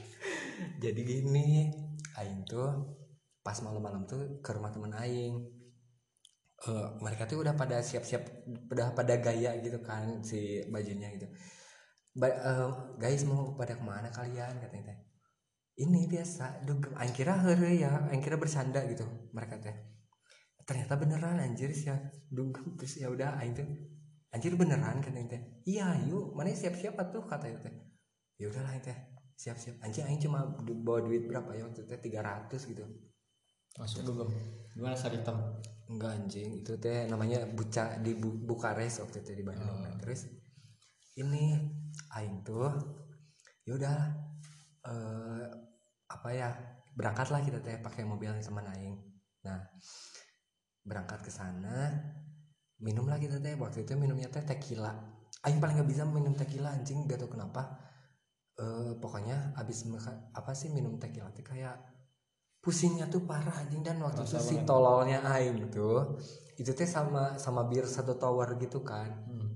Jadi 0.81 1.01
gini, 1.05 1.69
aing 2.17 2.43
tuh 2.49 3.04
pas 3.45 3.57
malam-malam 3.61 4.09
tuh 4.09 4.41
ke 4.41 4.49
rumah 4.57 4.73
temen 4.73 4.89
aing. 4.89 5.35
Eh, 6.65 6.87
mereka 7.05 7.29
tuh 7.29 7.45
udah 7.45 7.53
pada 7.53 7.77
siap-siap, 7.85 8.23
udah 8.73 8.97
pada 8.97 9.21
gaya 9.21 9.53
gitu 9.61 9.77
kan 9.85 10.25
si 10.25 10.65
bajunya 10.73 11.13
gitu. 11.13 11.29
Ba- 12.17 12.41
eh, 12.49 12.69
guys 12.97 13.21
mau 13.29 13.53
pada 13.53 13.77
ke 13.77 13.83
mana 13.85 14.09
kalian 14.09 14.57
katanya 14.57 14.83
teh. 14.89 14.99
Ini 15.85 16.01
biasa, 16.09 16.65
dugem. 16.65 16.97
Aing 16.97 17.13
kira 17.13 17.37
heureuy 17.43 17.85
ya, 17.85 18.09
aing 18.09 18.23
kira 18.25 18.41
bercanda 18.41 18.81
gitu 18.89 19.05
mereka 19.35 19.61
teh. 19.61 19.75
Ternyata 20.65 20.97
beneran 20.97 21.37
anjir 21.37 21.69
sih 21.69 21.93
dugem 22.33 22.73
terus 22.79 22.97
ya 22.97 23.13
udah 23.13 23.37
aing 23.43 23.53
tuh 23.53 23.67
anjir 24.33 24.57
beneran 24.57 24.97
katanya 25.05 25.37
teh. 25.37 25.41
Iya, 25.69 26.09
yuk, 26.09 26.33
mana 26.33 26.49
siap-siap 26.49 26.97
tuh 27.13 27.23
katanya 27.29 27.61
teh. 27.69 27.75
Ya 28.41 28.49
udahlah 28.49 28.73
teh 28.81 29.15
siap-siap 29.35 29.83
anjing 29.83 30.07
aing 30.07 30.21
cuma 30.23 30.47
bawa 30.63 31.03
duit 31.03 31.27
berapa 31.27 31.51
ya 31.51 31.67
waktu 31.67 31.83
itu 31.83 31.95
300 31.99 32.71
gitu 32.71 32.83
masuk 33.75 34.07
dugem 34.07 34.31
gimana 34.75 34.95
saritem 34.95 35.37
enggak 35.91 36.11
anjing. 36.17 36.63
Itu 36.63 36.75
teh 36.79 37.07
namanya 37.07 37.45
buca 37.47 37.99
di 38.01 38.11
Bu- 38.17 38.43
Bukares 38.43 38.99
waktu 39.03 39.21
itu 39.23 39.31
di 39.39 39.43
Bandung. 39.45 39.79
Nah, 39.83 39.95
terus 40.01 40.27
ini 41.15 41.55
aing 42.15 42.43
tuh 42.43 42.71
ya 43.65 43.73
udah 43.79 43.97
eh 44.85 45.45
apa 46.05 46.29
ya 46.31 46.49
berangkatlah 46.95 47.41
kita 47.43 47.59
teh 47.63 47.77
pakai 47.79 48.03
mobil 48.07 48.31
sama 48.43 48.63
aing. 48.75 48.95
Nah 49.45 49.59
berangkat 50.85 51.25
ke 51.25 51.31
sana 51.33 51.89
minumlah 52.81 53.17
kita 53.19 53.39
teh. 53.39 53.55
Waktu 53.55 53.87
itu 53.87 53.93
minumnya 53.95 54.27
teh 54.31 54.43
tequila. 54.43 54.91
Aing 55.45 55.61
paling 55.61 55.77
nggak 55.77 55.89
bisa 55.89 56.03
minum 56.07 56.33
tequila 56.33 56.73
anjing. 56.73 57.05
Gak 57.07 57.21
tau 57.21 57.29
kenapa. 57.31 57.79
Eh 58.55 58.95
pokoknya 58.99 59.55
abis 59.59 59.83
apa 60.35 60.51
sih 60.55 60.71
minum 60.71 60.95
tequila 60.99 61.31
teh 61.35 61.43
kayak 61.43 61.94
pusingnya 62.65 63.05
tuh 63.05 63.21
parah 63.29 63.53
anjing. 63.61 63.85
Dan 63.85 64.01
waktu 64.01 64.25
itu 64.25 64.41
si 64.41 64.55
tololnya 64.65 65.21
aing 65.21 65.69
tuh 65.69 66.17
itu 66.57 66.73
teh 66.73 66.89
sama 66.89 67.37
sama 67.37 67.69
bir 67.69 67.85
satu 67.85 68.17
tower 68.17 68.57
gitu 68.57 68.81
kan. 68.81 69.13
Hmm. 69.29 69.53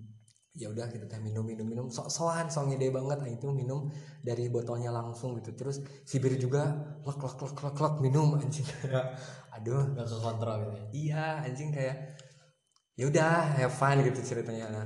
ya 0.59 0.67
udah 0.67 0.91
kita 0.91 1.07
teh 1.07 1.23
minum 1.23 1.47
minum 1.47 1.63
minum 1.63 1.85
sok 1.87 2.11
sokan 2.13 2.45
sok 2.53 2.69
ngide 2.69 2.93
banget. 2.93 3.17
Aing 3.25 3.41
tuh 3.41 3.49
minum 3.49 3.89
dari 4.21 4.45
botolnya 4.53 4.93
langsung 4.93 5.33
gitu. 5.41 5.57
Terus 5.57 5.81
si 6.05 6.21
bir 6.21 6.37
juga 6.37 6.69
lek 7.01 7.17
lek 7.17 7.35
lek 7.41 7.57
lek 7.57 7.77
lek 7.81 7.95
minum 8.05 8.37
anjing. 8.37 8.67
Aduh. 9.57 9.97
Gak 9.97 10.05
ke 10.05 10.17
kontrol 10.21 10.55
gitu 10.61 10.73
ya? 10.77 10.85
Iya 10.93 11.25
anjing 11.49 11.69
kayak 11.73 11.97
ya 12.93 13.09
udah 13.09 13.33
have 13.57 13.73
fun 13.73 14.05
gitu 14.05 14.21
ceritanya. 14.21 14.67
Nah 14.69 14.85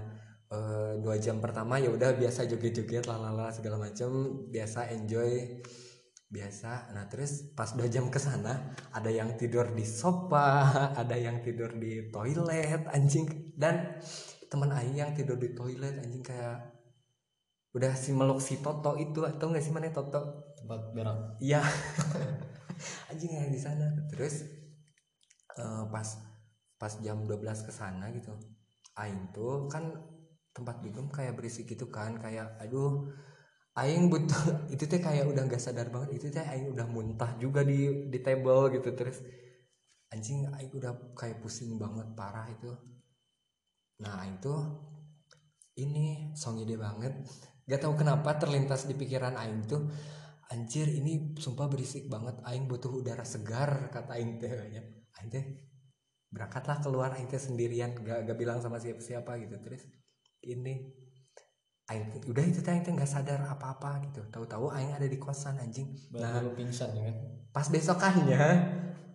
eh, 0.54 0.94
dua 1.04 1.20
jam 1.20 1.42
pertama 1.44 1.82
ya 1.82 1.90
udah 1.92 2.16
biasa 2.16 2.48
joget-joget 2.48 3.04
lalala 3.04 3.52
segala 3.52 3.82
macem. 3.82 4.10
Biasa 4.54 4.94
enjoy 4.94 5.60
biasa 6.34 6.90
nah 6.98 7.06
terus 7.06 7.54
pas 7.54 7.70
dua 7.78 7.86
jam 7.86 8.10
ke 8.10 8.18
sana 8.18 8.74
ada 8.90 9.14
yang 9.14 9.38
tidur 9.38 9.70
di 9.70 9.86
sofa 9.86 10.66
ada 11.02 11.14
yang 11.14 11.46
tidur 11.46 11.78
di 11.78 12.10
toilet 12.10 12.90
anjing 12.90 13.54
dan 13.54 14.02
teman 14.50 14.74
aing 14.74 14.98
yang 14.98 15.14
tidur 15.14 15.38
di 15.38 15.54
toilet 15.54 16.02
anjing 16.02 16.26
kayak 16.26 16.74
udah 17.74 17.94
si 17.98 18.14
meluk 18.14 18.38
si 18.38 18.62
Toto 18.62 18.94
itu 19.02 19.26
atau 19.26 19.50
nggak 19.50 19.64
sih 19.66 19.74
mana 19.74 19.90
Toto 19.90 20.54
tempat 20.64 20.94
berak 20.94 21.42
Iya. 21.42 21.60
Anjing 23.12 23.34
yang 23.36 23.52
di 23.52 23.60
sana. 23.60 23.90
Terus 24.08 24.46
eh, 25.58 25.84
pas 25.92 26.08
pas 26.80 26.94
jam 27.04 27.26
12 27.26 27.68
ke 27.68 27.72
sana 27.74 28.14
gitu. 28.16 28.32
Aing 28.96 29.34
tuh 29.36 29.68
kan 29.68 29.92
tempat 30.54 30.86
dugem 30.86 31.10
kayak 31.10 31.34
berisik 31.34 31.66
gitu 31.66 31.90
kan 31.90 32.16
kayak 32.22 32.46
aduh 32.62 33.10
aing 33.74 34.06
butuh 34.10 34.44
itu 34.74 34.84
teh 34.86 35.02
kayak 35.02 35.26
udah 35.26 35.44
nggak 35.50 35.62
sadar 35.62 35.90
banget 35.90 36.22
itu 36.22 36.28
teh 36.30 36.46
aing 36.46 36.70
udah 36.70 36.86
muntah 36.86 37.34
juga 37.42 37.66
di 37.66 38.10
di 38.10 38.20
table 38.22 38.70
gitu 38.74 38.94
terus 38.94 39.22
anjing 40.14 40.46
aing 40.54 40.72
udah 40.78 40.94
kayak 41.18 41.42
pusing 41.42 41.82
banget 41.82 42.06
parah 42.14 42.46
itu. 42.46 42.70
Nah 44.06 44.22
aing 44.22 44.38
tuh 44.38 44.62
ini 45.82 46.34
song 46.38 46.62
ide 46.62 46.78
banget. 46.78 47.14
Gak 47.64 47.82
tahu 47.82 47.96
kenapa 47.96 48.38
terlintas 48.38 48.86
di 48.86 48.94
pikiran 48.94 49.34
aing 49.40 49.66
tuh 49.66 49.90
anjir 50.54 50.86
ini 50.86 51.34
sumpah 51.34 51.66
berisik 51.66 52.06
banget 52.14 52.38
aing 52.46 52.70
butuh 52.70 52.94
udara 52.94 53.26
segar 53.26 53.90
kata 53.90 54.22
aing 54.22 54.38
teh 54.38 54.54
kayaknya 54.54 54.86
aing 55.18 55.30
teh 55.34 55.46
berangkatlah 56.30 56.78
keluar 56.78 57.10
aing 57.18 57.26
teh 57.26 57.42
sendirian 57.42 57.98
gak, 57.98 58.30
gak 58.30 58.38
bilang 58.38 58.62
sama 58.62 58.78
siapa-siapa 58.78 59.34
gitu 59.42 59.58
terus 59.66 59.82
ini 60.46 60.94
aing 61.92 62.16
udah 62.32 62.44
itu 62.48 62.64
teh 62.64 62.72
aing 62.72 62.84
teh 62.88 62.94
nggak 62.96 63.10
sadar 63.10 63.44
apa-apa 63.44 64.00
gitu. 64.08 64.24
Tahu-tahu 64.32 64.72
aing 64.72 64.96
ada 64.96 65.08
di 65.08 65.20
kosan 65.20 65.60
anjing. 65.60 65.92
Berarti 66.12 66.48
nah 66.48 66.56
pingsan 66.56 66.90
ya 66.96 67.04
kan? 67.12 67.18
pas 67.54 67.70
besokannya 67.70 68.42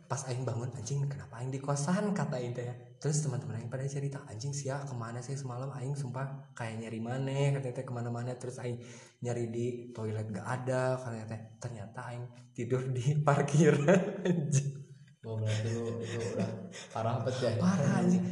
pas 0.09 0.25
aing 0.31 0.47
bangun 0.47 0.71
anjing 0.73 1.05
kenapa 1.05 1.43
aing 1.43 1.53
di 1.53 1.61
kosan 1.61 2.13
kata 2.13 2.37
aing 2.41 2.53
teh. 2.53 2.69
Terus 2.99 3.25
teman-teman 3.25 3.61
aing 3.61 3.71
pada 3.73 3.85
cerita 3.89 4.21
anjing 4.29 4.53
sia 4.53 4.81
ke 4.85 4.93
mana 4.93 5.21
sih 5.25 5.37
semalam? 5.37 5.69
Aing 5.73 5.97
sumpah 5.97 6.53
kayak 6.57 6.81
nyari 6.81 7.01
mana 7.01 7.57
katanya 7.57 7.75
teh 7.77 7.85
ke 7.85 7.93
mana-mana. 7.93 8.33
Terus 8.37 8.61
aing 8.61 8.81
nyari 9.25 9.49
di 9.49 9.67
toilet 9.93 10.29
gak 10.33 10.45
ada 10.45 10.97
katanya 11.01 11.27
teh. 11.29 11.41
Ternyata 11.61 12.01
aing 12.13 12.25
tidur 12.53 12.85
di 12.89 13.17
parkiran 13.27 14.25
anjing. 14.25 14.77
Oh 15.25 15.37
berarti 15.37 15.69
lu 15.73 15.93
udah 15.93 16.51
parah 16.93 17.21
banget 17.21 17.37
ya. 17.45 17.51
Parah 17.61 17.93
anjing. 18.01 18.25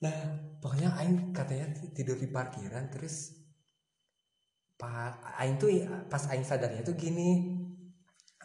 Nah 0.00 0.16
pokoknya 0.60 0.90
aing 1.00 1.32
katanya 1.32 1.72
tidur 1.96 2.16
di 2.20 2.28
parkiran 2.28 2.92
terus 2.92 3.45
pa 4.76 5.16
aing 5.40 5.56
tuh 5.56 5.72
pas 6.12 6.20
aing 6.28 6.44
sadarnya 6.44 6.84
tuh 6.84 6.96
gini 6.96 7.56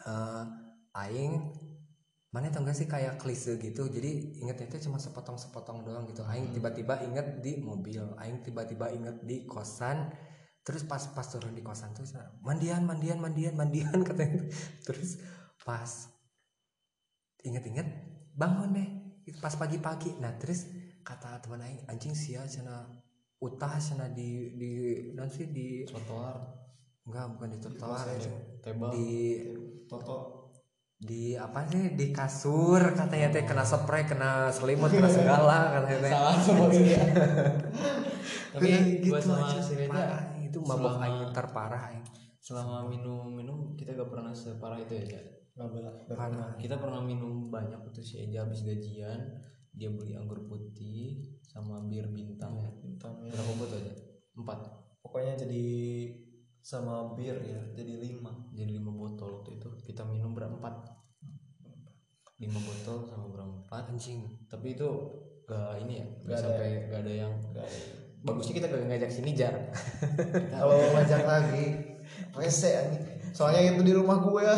eh 0.02 0.44
aing 0.96 1.32
mana 2.32 2.48
tau 2.48 2.64
gak 2.64 2.72
sih 2.72 2.88
kayak 2.88 3.20
klise 3.20 3.60
gitu 3.60 3.92
jadi 3.92 4.40
ingetnya 4.40 4.72
itu 4.72 4.88
cuma 4.88 4.96
sepotong-sepotong 4.96 5.84
doang 5.84 6.08
gitu. 6.08 6.24
Aing 6.24 6.48
tiba-tiba 6.56 7.04
inget 7.04 7.44
di 7.44 7.60
mobil 7.60 8.00
aing 8.16 8.40
tiba-tiba 8.40 8.88
inget 8.88 9.20
di 9.20 9.44
kosan 9.44 10.08
terus 10.64 10.88
pas 10.88 11.02
pas 11.12 11.26
turun 11.28 11.52
di 11.52 11.60
kosan 11.60 11.92
tuh 11.92 12.08
mandian 12.40 12.88
mandian 12.88 13.20
mandian 13.20 13.52
mandian 13.52 14.00
katanya. 14.08 14.48
Terus 14.80 15.20
pas 15.60 16.08
inget-inget 17.44 17.84
bangun 18.32 18.80
deh 18.80 18.88
pas 19.36 19.52
pagi-pagi. 19.52 20.16
Nah 20.16 20.32
terus 20.40 20.64
kata 21.04 21.36
teman 21.44 21.60
aing 21.60 21.84
anjing 21.92 22.16
sia 22.16 22.48
cina 22.48 22.88
utah 23.42 23.74
cina 23.82 24.06
di 24.14 24.54
di 24.54 24.70
nanti 25.18 25.50
di 25.50 25.82
trotoar. 25.82 26.38
Enggak 27.10 27.24
bukan 27.34 27.48
di 27.50 27.58
trotoar. 27.58 28.06
anjing. 28.06 28.36
tebal. 28.62 28.90
Di 28.94 29.10
Toto. 29.90 30.18
Di 31.02 31.34
apa 31.34 31.66
sih? 31.66 31.98
Di 31.98 32.14
kasur 32.14 32.94
katanya 32.94 33.34
teh 33.34 33.42
kena 33.42 33.66
spray 33.66 34.06
kena 34.06 34.54
selimut 34.54 34.94
kena 34.94 35.10
segala 35.10 35.66
katanya 35.74 35.98
teh. 36.06 36.12
Salah 36.14 36.38
semua 36.38 36.68
tapi 38.52 39.00
gua 39.08 39.20
sama 39.20 39.48
aja, 39.48 39.60
si 39.64 39.72
Reza 39.80 40.04
itu 40.44 40.58
mabok 40.60 41.00
aing 41.00 41.32
terparah 41.32 41.82
aing. 41.88 42.04
selama 42.42 42.90
minum 42.90 43.32
minum 43.32 43.78
kita 43.78 43.94
gak 43.94 44.10
pernah 44.10 44.34
separah 44.34 44.74
itu 44.82 44.98
ya 44.98 45.22
bela 45.54 45.94
parah 46.10 46.58
kita 46.58 46.74
pernah 46.74 46.98
minum 46.98 47.48
banyak 47.48 47.78
itu 47.86 48.02
si 48.02 48.14
Eja 48.18 48.42
habis 48.42 48.66
gajian 48.66 49.38
dia 49.72 49.88
beli 49.88 50.12
anggur 50.12 50.44
putih 50.44 51.24
sama 51.48 51.80
bir 51.84 52.08
bintang. 52.08 52.56
Ya 52.60 52.68
bintangnya 52.80 53.32
berapa 53.32 53.52
botol 53.56 53.78
aja? 53.80 53.92
Empat. 54.36 54.58
Pokoknya 55.02 55.34
jadi 55.36 55.64
sama 56.62 57.12
bir 57.16 57.36
ya 57.42 57.60
jadi 57.74 57.98
lima. 57.98 58.32
Jadi 58.52 58.76
lima 58.78 58.92
botol 58.92 59.40
waktu 59.40 59.56
itu. 59.56 59.68
Kita 59.82 60.04
minum 60.04 60.36
berempat. 60.36 60.92
Lima 62.38 62.58
botol 62.58 63.06
sama 63.06 63.26
berempat. 63.30 63.88
Anjing. 63.88 64.46
Tapi 64.46 64.74
itu 64.74 64.88
gak 65.42 65.80
ini 65.82 66.00
ya 66.00 66.06
gak 66.06 66.22
Gak 66.22 66.32
ada. 66.32 66.42
sampai 66.46 66.68
gak 66.88 67.00
ada 67.02 67.12
yang 67.12 67.32
Nggak 67.50 67.66
ada. 67.66 67.80
bagusnya 68.22 68.54
kita 68.54 68.66
gak 68.70 68.86
ngajak 68.86 69.10
sini 69.10 69.30
jar 69.34 69.54
kalau 70.54 70.78
ngajak 70.94 71.22
lagi 71.26 71.64
rese 72.38 72.70
anjing. 72.78 73.02
soalnya 73.34 73.74
itu 73.74 73.82
di 73.82 73.90
rumah 73.92 74.22
gue. 74.22 74.38
Ya 74.46 74.54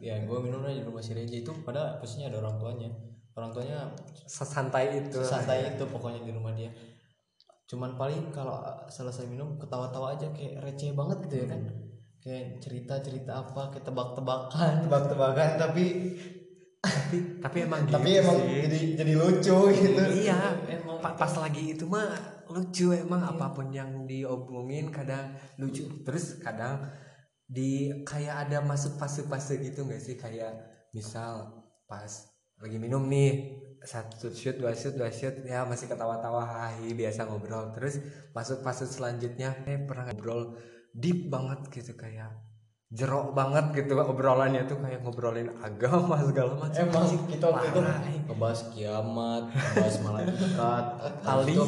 ya 0.00 0.14
gue 0.22 0.38
minum 0.38 0.62
aja 0.62 0.80
di 0.80 0.86
rumah 0.86 1.02
si 1.02 1.12
Reja. 1.12 1.34
Itu 1.34 1.50
pada 1.66 1.98
posisinya 1.98 2.30
ada 2.30 2.38
orang 2.46 2.56
tuanya 2.62 2.88
orang 3.40 3.50
tuanya 3.56 3.88
sesantai 4.28 5.08
itu. 5.08 5.18
santai 5.24 5.72
itu 5.74 5.84
pokoknya 5.88 6.20
di 6.20 6.32
rumah 6.36 6.52
dia. 6.52 6.68
Cuman 7.64 7.96
paling 7.96 8.28
kalau 8.28 8.60
selesai 8.92 9.24
minum 9.30 9.56
ketawa-tawa 9.56 10.14
aja 10.18 10.28
kayak 10.36 10.60
receh 10.60 10.92
banget 10.92 11.18
gitu 11.26 11.36
ya 11.42 11.46
kan. 11.56 11.60
Kayak 12.20 12.60
cerita-cerita 12.60 13.32
apa 13.32 13.72
kayak 13.72 13.84
tebak-tebakan. 13.88 14.72
Tebak-tebakan 14.84 15.48
tapi 15.56 15.84
tapi 16.80 17.16
tapi 17.44 17.58
emang 17.68 17.84
tapi 17.84 18.08
gitu 18.16 18.24
emang 18.24 18.38
sih. 18.40 18.58
jadi 18.64 18.80
jadi 19.04 19.12
lucu 19.20 19.58
gitu. 19.72 20.02
Iya 20.28 20.40
Emang 20.64 20.96
Pa- 21.00 21.16
pas 21.16 21.32
lagi 21.36 21.76
itu 21.76 21.84
mah 21.84 22.08
lucu 22.48 22.90
emang 22.92 23.20
apa 23.24 23.52
pun 23.52 23.68
yang 23.70 24.04
diomongin 24.08 24.88
kadang 24.88 25.34
lucu. 25.60 25.86
Terus 26.02 26.40
kadang 26.40 26.80
di 27.50 27.90
kayak 28.06 28.46
ada 28.48 28.62
masuk 28.62 28.96
fase-fase 28.96 29.58
gitu 29.60 29.84
nggak 29.86 30.02
sih? 30.02 30.16
Kayak 30.18 30.56
misal 30.94 31.50
pas 31.86 32.29
lagi 32.60 32.76
minum 32.76 33.08
nih 33.08 33.56
satu 33.80 34.28
shoot 34.36 34.60
dua 34.60 34.76
shoot 34.76 34.92
dua 34.92 35.08
shoot. 35.08 35.32
Ya 35.48 35.64
masih 35.64 35.88
ketawa-tawa 35.88 36.44
hahi 36.44 36.92
biasa 36.92 37.24
ngobrol. 37.24 37.72
Terus 37.72 38.04
masuk 38.36 38.60
fase 38.60 38.84
selanjutnya 38.84 39.64
eh 39.64 39.80
pernah 39.80 40.12
ngobrol 40.12 40.60
deep 40.92 41.32
banget 41.32 41.64
gitu 41.72 41.96
kayak 41.96 42.50
jerok 42.90 43.38
banget 43.38 43.70
gitu 43.70 43.94
obrolannya 44.02 44.66
tuh 44.66 44.82
kayak 44.82 45.06
ngobrolin 45.06 45.46
agama 45.62 46.18
segala 46.26 46.58
macam. 46.58 46.82
Emang 46.90 47.06
kita 47.30 47.46
waktu 47.46 47.66
itu 47.70 47.80
eh. 47.86 48.20
ngebahas 48.26 48.60
kiamat 48.74 49.42
ngebahas 49.54 49.96
malaikat 50.02 50.84
Habis 51.30 51.58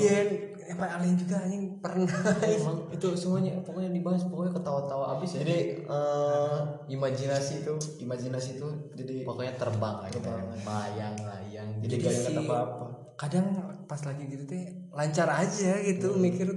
alien 0.62 0.79
emang 0.79 0.90
alien 0.94 1.16
juga 1.18 1.37
anjing. 1.42 1.62
Pernah. 1.83 2.07
Emang 2.46 2.77
itu 2.94 3.09
semuanya 3.18 3.59
pokoknya 3.66 3.90
dibahas 3.90 4.22
pokoknya 4.27 4.53
ketawa-tawa 4.55 5.05
abis 5.18 5.31
ya. 5.35 5.38
Jadi 5.42 5.59
eh, 5.83 6.59
imajinasi 6.88 7.53
itu 7.66 7.75
imajinasi 8.01 8.51
itu 8.57 8.68
jadi 8.94 9.27
pokoknya 9.27 9.55
terbang 9.59 9.96
lah 10.01 10.11
kita 10.11 10.31
Terbang. 10.31 10.62
layang 10.62 11.16
layang 11.18 11.68
jadi 11.83 11.94
Jadi 11.98 12.05
gak 12.07 12.14
si- 12.14 12.38
apa 12.38 12.55
apa 12.57 12.85
kadang 13.18 13.46
pas 13.85 14.01
lagi 14.03 14.25
gitu 14.25 14.44
teh 14.48 14.62
lancar 14.90 15.29
aja 15.29 15.72
gitu 15.83 16.14
mikir. 16.16 16.48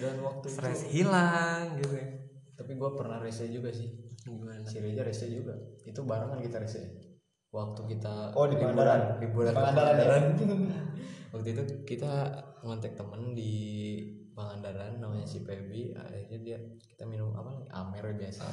Dan 0.00 0.16
waktu 0.24 0.46
stres 0.48 0.88
hilang 0.88 1.76
gitu 1.78 1.96
tapi 2.60 2.76
gue 2.76 2.90
pernah 2.92 3.16
rese 3.24 3.48
juga 3.48 3.72
sih. 3.72 3.88
Gimana? 4.20 4.68
Si 4.68 4.76
Reja 4.84 5.00
rese 5.00 5.32
juga. 5.32 5.56
Itu 5.80 6.04
barengan 6.04 6.44
kita 6.44 6.60
rese 6.60 6.99
waktu 7.50 7.82
kita 7.94 8.30
oh 8.34 8.46
di 8.46 8.54
liburan 8.54 9.18
liburan 9.18 9.52
ke 9.54 9.58
Pangandaran 9.58 10.22
ya? 10.38 10.80
Waktu 11.34 11.54
itu 11.54 11.62
kita 11.86 12.26
ngontek 12.66 12.98
temen 12.98 13.38
di 13.38 13.54
Pangandaran 14.34 14.98
namanya 14.98 15.22
si 15.22 15.46
Pebi 15.46 15.94
akhirnya 15.94 16.38
dia 16.42 16.58
kita 16.82 17.06
minum 17.06 17.30
apa 17.38 17.54
nih 17.54 17.66
Amer 17.70 18.18
biasa. 18.18 18.46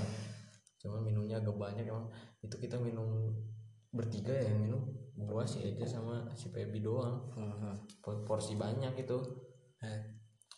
Cuma 0.77 1.01
minumnya 1.01 1.41
agak 1.41 1.57
banyak 1.57 1.89
emang. 1.89 2.05
Itu 2.37 2.61
kita 2.61 2.77
minum 2.77 3.33
bertiga 3.89 4.29
ya 4.29 4.53
yang 4.53 4.61
minum. 4.69 4.81
Gua 5.17 5.41
si 5.41 5.65
Eja 5.65 5.89
sama 5.89 6.29
si 6.37 6.53
Pebi 6.53 6.85
doang. 6.85 7.25
Por- 7.97 8.21
porsi 8.21 8.53
banyak 8.53 8.93
itu 8.93 9.17
Eh. 9.81 10.01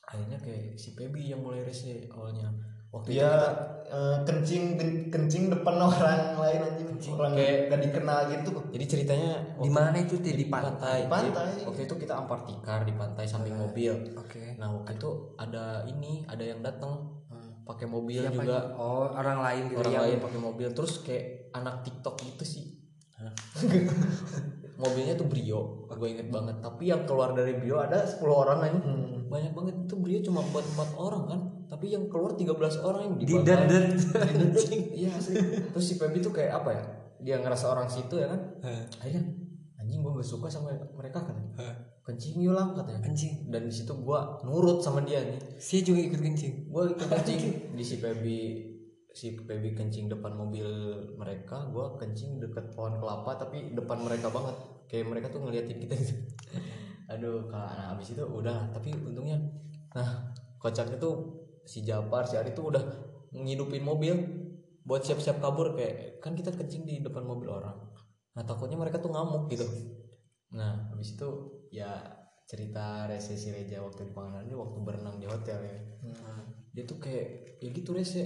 akhirnya 0.09 0.39
kayak 0.39 0.75
si 0.75 0.95
Pebi 0.95 1.31
yang 1.31 1.39
mulai 1.43 1.63
rese 1.63 2.07
awalnya 2.11 2.51
waktu 2.89 3.07
dia 3.11 3.21
itu 3.21 3.29
kita 3.29 3.49
eh, 3.89 4.17
kencing 4.23 4.63
ken- 4.75 5.07
kencing 5.09 5.43
depan 5.49 5.75
orang 5.87 6.35
lain 6.35 6.59
anjing 6.63 6.87
orang 7.09 7.31
Kayak- 7.31 7.61
gak 7.67 7.81
dikenal 7.81 8.19
gitu 8.29 8.49
jadi 8.69 8.85
ceritanya 8.85 9.31
di 9.55 9.69
mana 9.69 9.95
itu 9.95 10.19
teh 10.19 10.33
di 10.33 10.45
pantai 10.45 11.05
pantai. 11.05 11.31
Pantai. 11.31 11.47
Jadi, 11.53 11.63
waktu 11.65 11.81
itu 11.85 11.95
kita 11.97 12.13
ampar 12.15 12.39
tikar 12.43 12.83
di 12.83 12.93
pantai 12.93 13.25
samping 13.25 13.55
mobil. 13.55 13.93
oke 14.13 14.43
Nah 14.55 14.67
waktu 14.73 14.91
itu 14.93 15.09
ada 15.35 15.85
ini 15.85 16.25
ada 16.25 16.43
yang 16.43 16.59
datang 16.59 17.17
Hmm. 17.29 17.61
pakai 17.63 17.85
mobil 17.85 18.19
Siapa 18.19 18.35
juga 18.35 18.57
itu? 18.59 18.73
oh 18.75 19.05
orang 19.07 19.37
lain 19.39 19.63
gitu 19.67 19.79
orang 19.79 19.93
yang- 19.93 20.05
lain 20.07 20.17
pakai 20.19 20.39
mobil 20.39 20.67
terus 20.69 20.93
kayak 20.99 21.25
anak 21.51 21.75
TikTok 21.81 22.15
gitu 22.19 22.43
sih. 22.43 22.65
Mobilnya 24.75 25.11
tuh 25.13 25.27
Brio, 25.27 25.61
gue 25.85 26.07
inget 26.09 26.27
banget. 26.29 26.55
Tapi 26.57 26.87
yang 26.87 27.03
keluar 27.03 27.35
dari 27.35 27.51
Brio 27.53 27.77
ada 27.77 27.99
10 27.99 28.23
orang 28.23 28.59
aja. 28.61 28.79
Hmm. 28.79 29.27
Banyak 29.27 29.51
banget 29.51 29.75
itu 29.77 29.93
Brio 29.93 30.19
cuma 30.21 30.39
buat 30.45 30.63
4 30.65 30.95
orang 30.95 31.23
kan. 31.27 31.41
Tapi 31.69 31.85
yang 31.93 32.09
keluar 32.09 32.33
13 32.33 32.49
orang 32.81 33.01
yang 33.05 33.15
di 33.21 33.25
dan 33.45 33.69
Iya 34.89 35.09
asli. 35.13 35.37
Terus 35.69 35.85
si 35.85 36.01
Pebi 36.01 36.17
tuh 36.17 36.33
kayak 36.33 36.65
apa 36.65 36.69
ya? 36.73 36.83
Dia 37.21 37.35
ngerasa 37.45 37.69
orang 37.69 37.85
situ 37.85 38.17
ya 38.17 38.27
kan. 38.33 38.41
Akhirnya 38.97 39.23
anjing 39.77 40.01
gue 40.01 40.11
gak 40.17 40.25
suka 40.25 40.49
sama 40.49 40.73
mereka 40.97 41.21
kan. 41.21 41.37
Kencing 42.01 42.41
yuk 42.41 42.57
lang 42.57 42.73
katanya. 42.73 43.05
anjing 43.05 43.53
Dan 43.53 43.69
di 43.69 43.73
situ 43.73 43.93
gue 43.93 44.19
nurut 44.41 44.81
sama 44.81 45.05
dia 45.05 45.21
nih. 45.21 45.37
saya 45.61 45.85
juga 45.85 46.01
ikut 46.09 46.19
kencing 46.25 46.73
Gue 46.73 46.83
ikut 46.97 47.05
kencing 47.05 47.41
di 47.77 47.83
si 47.85 48.01
Pebi 48.01 48.39
si 49.09 49.33
Pebi 49.35 49.73
kencing 49.73 50.05
depan 50.05 50.37
mobil 50.37 50.65
mereka, 51.17 51.65
gue 51.73 51.85
kencing 51.97 52.39
deket 52.39 52.71
pohon 52.77 52.97
kelapa 53.01 53.35
tapi 53.37 53.73
depan 53.73 54.01
mereka 54.01 54.29
banget. 54.29 54.55
Kayak 54.89 55.05
mereka 55.09 55.27
tuh 55.29 55.45
ngeliatin 55.45 55.77
kita 55.81 55.93
gitu. 55.97 56.13
Aduh, 57.13 57.49
kalau 57.49 57.65
nah, 57.65 57.97
abis 57.97 58.13
itu 58.13 58.21
udah, 58.21 58.69
tapi 58.69 58.93
untungnya 58.93 59.37
nah 59.89 60.29
kocaknya 60.61 61.01
tuh 61.01 61.38
si 61.69 61.85
Japar 61.85 62.25
si 62.25 62.33
Ari 62.33 62.57
tuh 62.57 62.73
udah 62.73 62.81
ngidupin 63.29 63.85
mobil 63.85 64.17
buat 64.81 65.05
siap-siap 65.05 65.37
kabur 65.37 65.77
kayak 65.77 66.17
kan 66.17 66.33
kita 66.33 66.49
kencing 66.49 66.81
di 66.89 67.05
depan 67.05 67.21
mobil 67.21 67.53
orang. 67.53 67.77
Nah 68.33 68.41
takutnya 68.41 68.73
mereka 68.73 68.97
tuh 68.97 69.13
ngamuk 69.13 69.45
gitu. 69.53 69.69
Nah 70.57 70.89
habis 70.89 71.13
itu 71.13 71.29
ya 71.69 71.93
cerita 72.49 73.05
resesi 73.05 73.53
Reja 73.53 73.85
waktu 73.85 74.09
di 74.09 74.13
Pangandaran 74.17 74.49
waktu 74.49 74.77
berenang 74.81 75.21
di 75.21 75.29
hotel 75.29 75.61
ya. 75.61 75.77
Dia 76.73 76.83
tuh 76.89 76.97
kayak 76.97 77.61
ya 77.61 77.69
gitu 77.69 77.93
rese. 77.93 78.25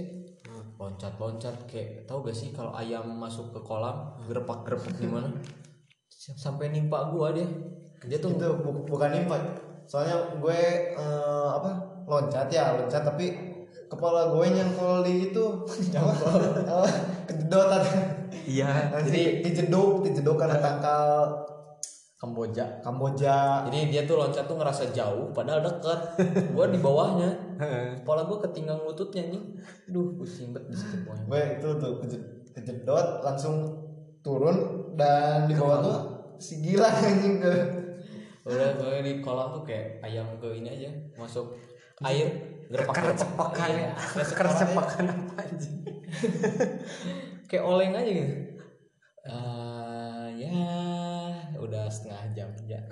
Loncat-loncat 0.80 1.68
kayak 1.68 2.08
tahu 2.08 2.24
gak 2.24 2.36
sih 2.36 2.48
kalau 2.50 2.72
ayam 2.72 3.04
masuk 3.20 3.52
ke 3.52 3.60
kolam 3.60 4.16
grepak-grepak 4.24 4.96
gimana 4.96 5.28
sampai 6.08 6.72
nimpa 6.72 7.12
gua 7.12 7.36
dia. 7.36 7.44
Dia 8.08 8.16
tuh 8.20 8.32
itu 8.36 8.48
bu- 8.64 8.88
bukan 8.88 9.10
nimpa. 9.12 9.36
Soalnya 9.84 10.40
gue 10.40 10.60
eh, 10.96 11.48
apa 11.60 11.93
loncat 12.04 12.48
ya 12.52 12.76
loncat 12.76 13.02
tapi 13.02 13.26
kepala 13.88 14.32
gue 14.32 14.46
nyangkol 14.48 15.04
di 15.04 15.30
itu. 15.30 15.44
Apa? 15.96 16.88
Kejedot 17.24 17.70
iya 18.44 18.92
jadi 19.00 19.40
dijeduk 19.40 20.04
dijeduk 20.04 20.36
karena 20.36 20.60
tangkal. 20.60 21.44
Kamboja. 22.24 22.80
Kamboja. 22.80 23.68
Jadi 23.68 23.92
dia 23.92 24.08
tuh 24.08 24.16
loncat 24.16 24.48
tuh 24.48 24.56
ngerasa 24.56 24.96
jauh 24.96 25.28
padahal 25.36 25.60
deket. 25.60 26.00
Gua 26.56 26.72
di 26.72 26.80
bawahnya. 26.80 27.30
Kepala 28.00 28.24
gua 28.24 28.40
ketinggang 28.48 28.80
lututnya 28.80 29.28
nih 29.28 29.42
duh 29.92 30.16
pusing 30.16 30.56
banget 30.56 30.72
di 30.72 30.76
situ 30.80 30.96
gue 31.04 31.40
itu 31.60 31.68
tuh 31.78 31.92
keje- 32.02 32.26
kejedot 32.56 33.20
langsung 33.22 33.76
turun 34.24 34.88
dan 34.96 35.44
di 35.44 35.54
bawah 35.54 35.78
tuh 35.84 35.98
si 36.40 36.64
gila 36.64 36.88
anjing. 36.88 37.44
Ke 37.44 37.52
udah 38.44 38.76
gue 38.76 38.96
di 39.04 39.12
kolam 39.24 39.56
tuh 39.56 39.62
kayak 39.64 40.04
ayam 40.04 40.26
ke 40.40 40.48
ini 40.56 40.68
aja 40.68 40.90
masuk 41.16 41.56
air 42.02 42.28
grepak 42.66 42.94
kercepakan 42.96 43.68
Iya, 43.70 43.92
kercepakan 44.34 45.04
apa 45.14 45.34
anjing? 45.46 45.78
Kayak 47.48 47.64
oleng 47.68 47.92
aja 47.94 48.10
gitu. 48.10 48.34
Eh, 49.24 50.26
ya 50.42 50.62
udah 51.60 51.86
setengah 51.86 52.22
jam 52.34 52.50
ya. 52.66 52.82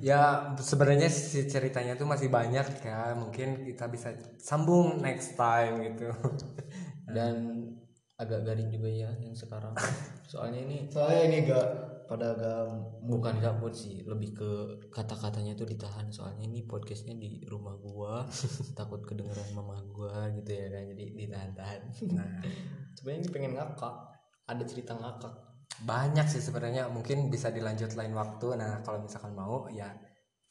Ya 0.00 0.56
sebenarnya 0.56 1.12
si 1.12 1.44
ceritanya 1.44 1.92
tuh 1.92 2.08
masih 2.08 2.32
banyak 2.32 2.66
ya. 2.80 3.12
Mungkin 3.12 3.68
kita 3.68 3.86
bisa 3.92 4.16
sambung 4.40 5.04
next 5.04 5.36
time 5.36 5.84
gitu. 5.84 6.08
Dan 7.14 7.34
agak 8.20 8.44
garing 8.44 8.68
juga 8.68 8.88
ya 8.92 9.10
yang 9.16 9.32
sekarang. 9.32 9.72
Soalnya 10.28 10.60
ini 10.60 10.76
soalnya 10.92 11.22
ini 11.24 11.36
gak 11.48 11.68
pada 12.04 12.36
gak 12.36 12.64
bukan 13.06 13.40
gabut 13.40 13.72
sih 13.72 14.04
lebih 14.04 14.36
ke 14.36 14.50
kata-katanya 14.92 15.56
tuh 15.56 15.64
ditahan. 15.64 16.12
Soalnya 16.12 16.44
ini 16.44 16.68
podcastnya 16.68 17.16
di 17.16 17.40
rumah 17.48 17.80
gua 17.80 18.28
takut 18.78 19.00
kedengeran 19.08 19.56
mama 19.56 19.80
gua 19.88 20.28
gitu 20.36 20.52
ya 20.52 20.68
kan 20.68 20.84
jadi 20.92 21.04
ditahan-tahan. 21.16 21.80
Nah 22.12 22.44
sebenarnya 22.92 23.20
ini 23.24 23.30
pengen 23.32 23.52
ngakak 23.56 23.94
ada 24.44 24.64
cerita 24.68 24.92
ngakak. 24.92 25.34
Banyak 25.80 26.28
sih 26.28 26.44
sebenarnya 26.44 26.92
mungkin 26.92 27.32
bisa 27.32 27.48
dilanjut 27.48 27.96
lain 27.96 28.12
waktu. 28.12 28.52
Nah 28.60 28.84
kalau 28.84 29.00
misalkan 29.00 29.32
mau 29.32 29.64
ya 29.72 29.88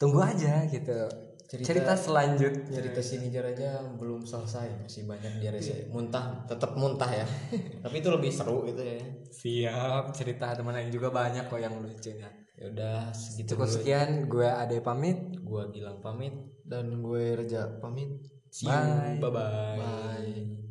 tunggu 0.01 0.25
aja 0.25 0.65
gitu 0.65 1.28
cerita, 1.49 1.67
Cerita- 1.73 1.97
selanjutnya 1.97 2.69
cerita 2.69 3.01
sinijar 3.01 3.43
aja 3.49 3.81
belum 3.97 4.21
selesai. 4.21 4.85
Masih 4.85 5.09
banyak 5.09 5.41
dia 5.41 5.49
rese. 5.49 5.89
Muntah 5.89 6.45
tetap 6.45 6.77
muntah 6.77 7.09
ya. 7.09 7.25
Tapi 7.83 7.95
itu 7.97 8.09
lebih 8.13 8.29
seru 8.29 8.61
gitu 8.69 8.85
ya. 8.85 9.01
Siap 9.29 10.13
cerita 10.13 10.53
teman 10.53 10.77
lain 10.77 10.93
juga 10.93 11.09
banyak 11.09 11.49
kok 11.49 11.57
yang 11.57 11.73
lucunya 11.81 12.29
ya. 12.53 12.65
Udah 12.69 13.09
segitu 13.09 13.57
cukup 13.57 13.65
dulu. 13.65 13.75
sekian 13.81 14.09
gue 14.29 14.45
ade 14.45 14.77
pamit. 14.79 15.17
Gua 15.41 15.65
Gilang 15.73 15.97
pamit. 15.99 16.37
Dan 16.61 17.01
gue 17.01 17.33
Reja 17.33 17.65
pamit. 17.81 18.21
See 18.53 18.69
you 18.69 18.73
Bye. 18.73 19.17
bye 19.17 19.31
bye, 19.33 19.77
Bye. 19.77 20.68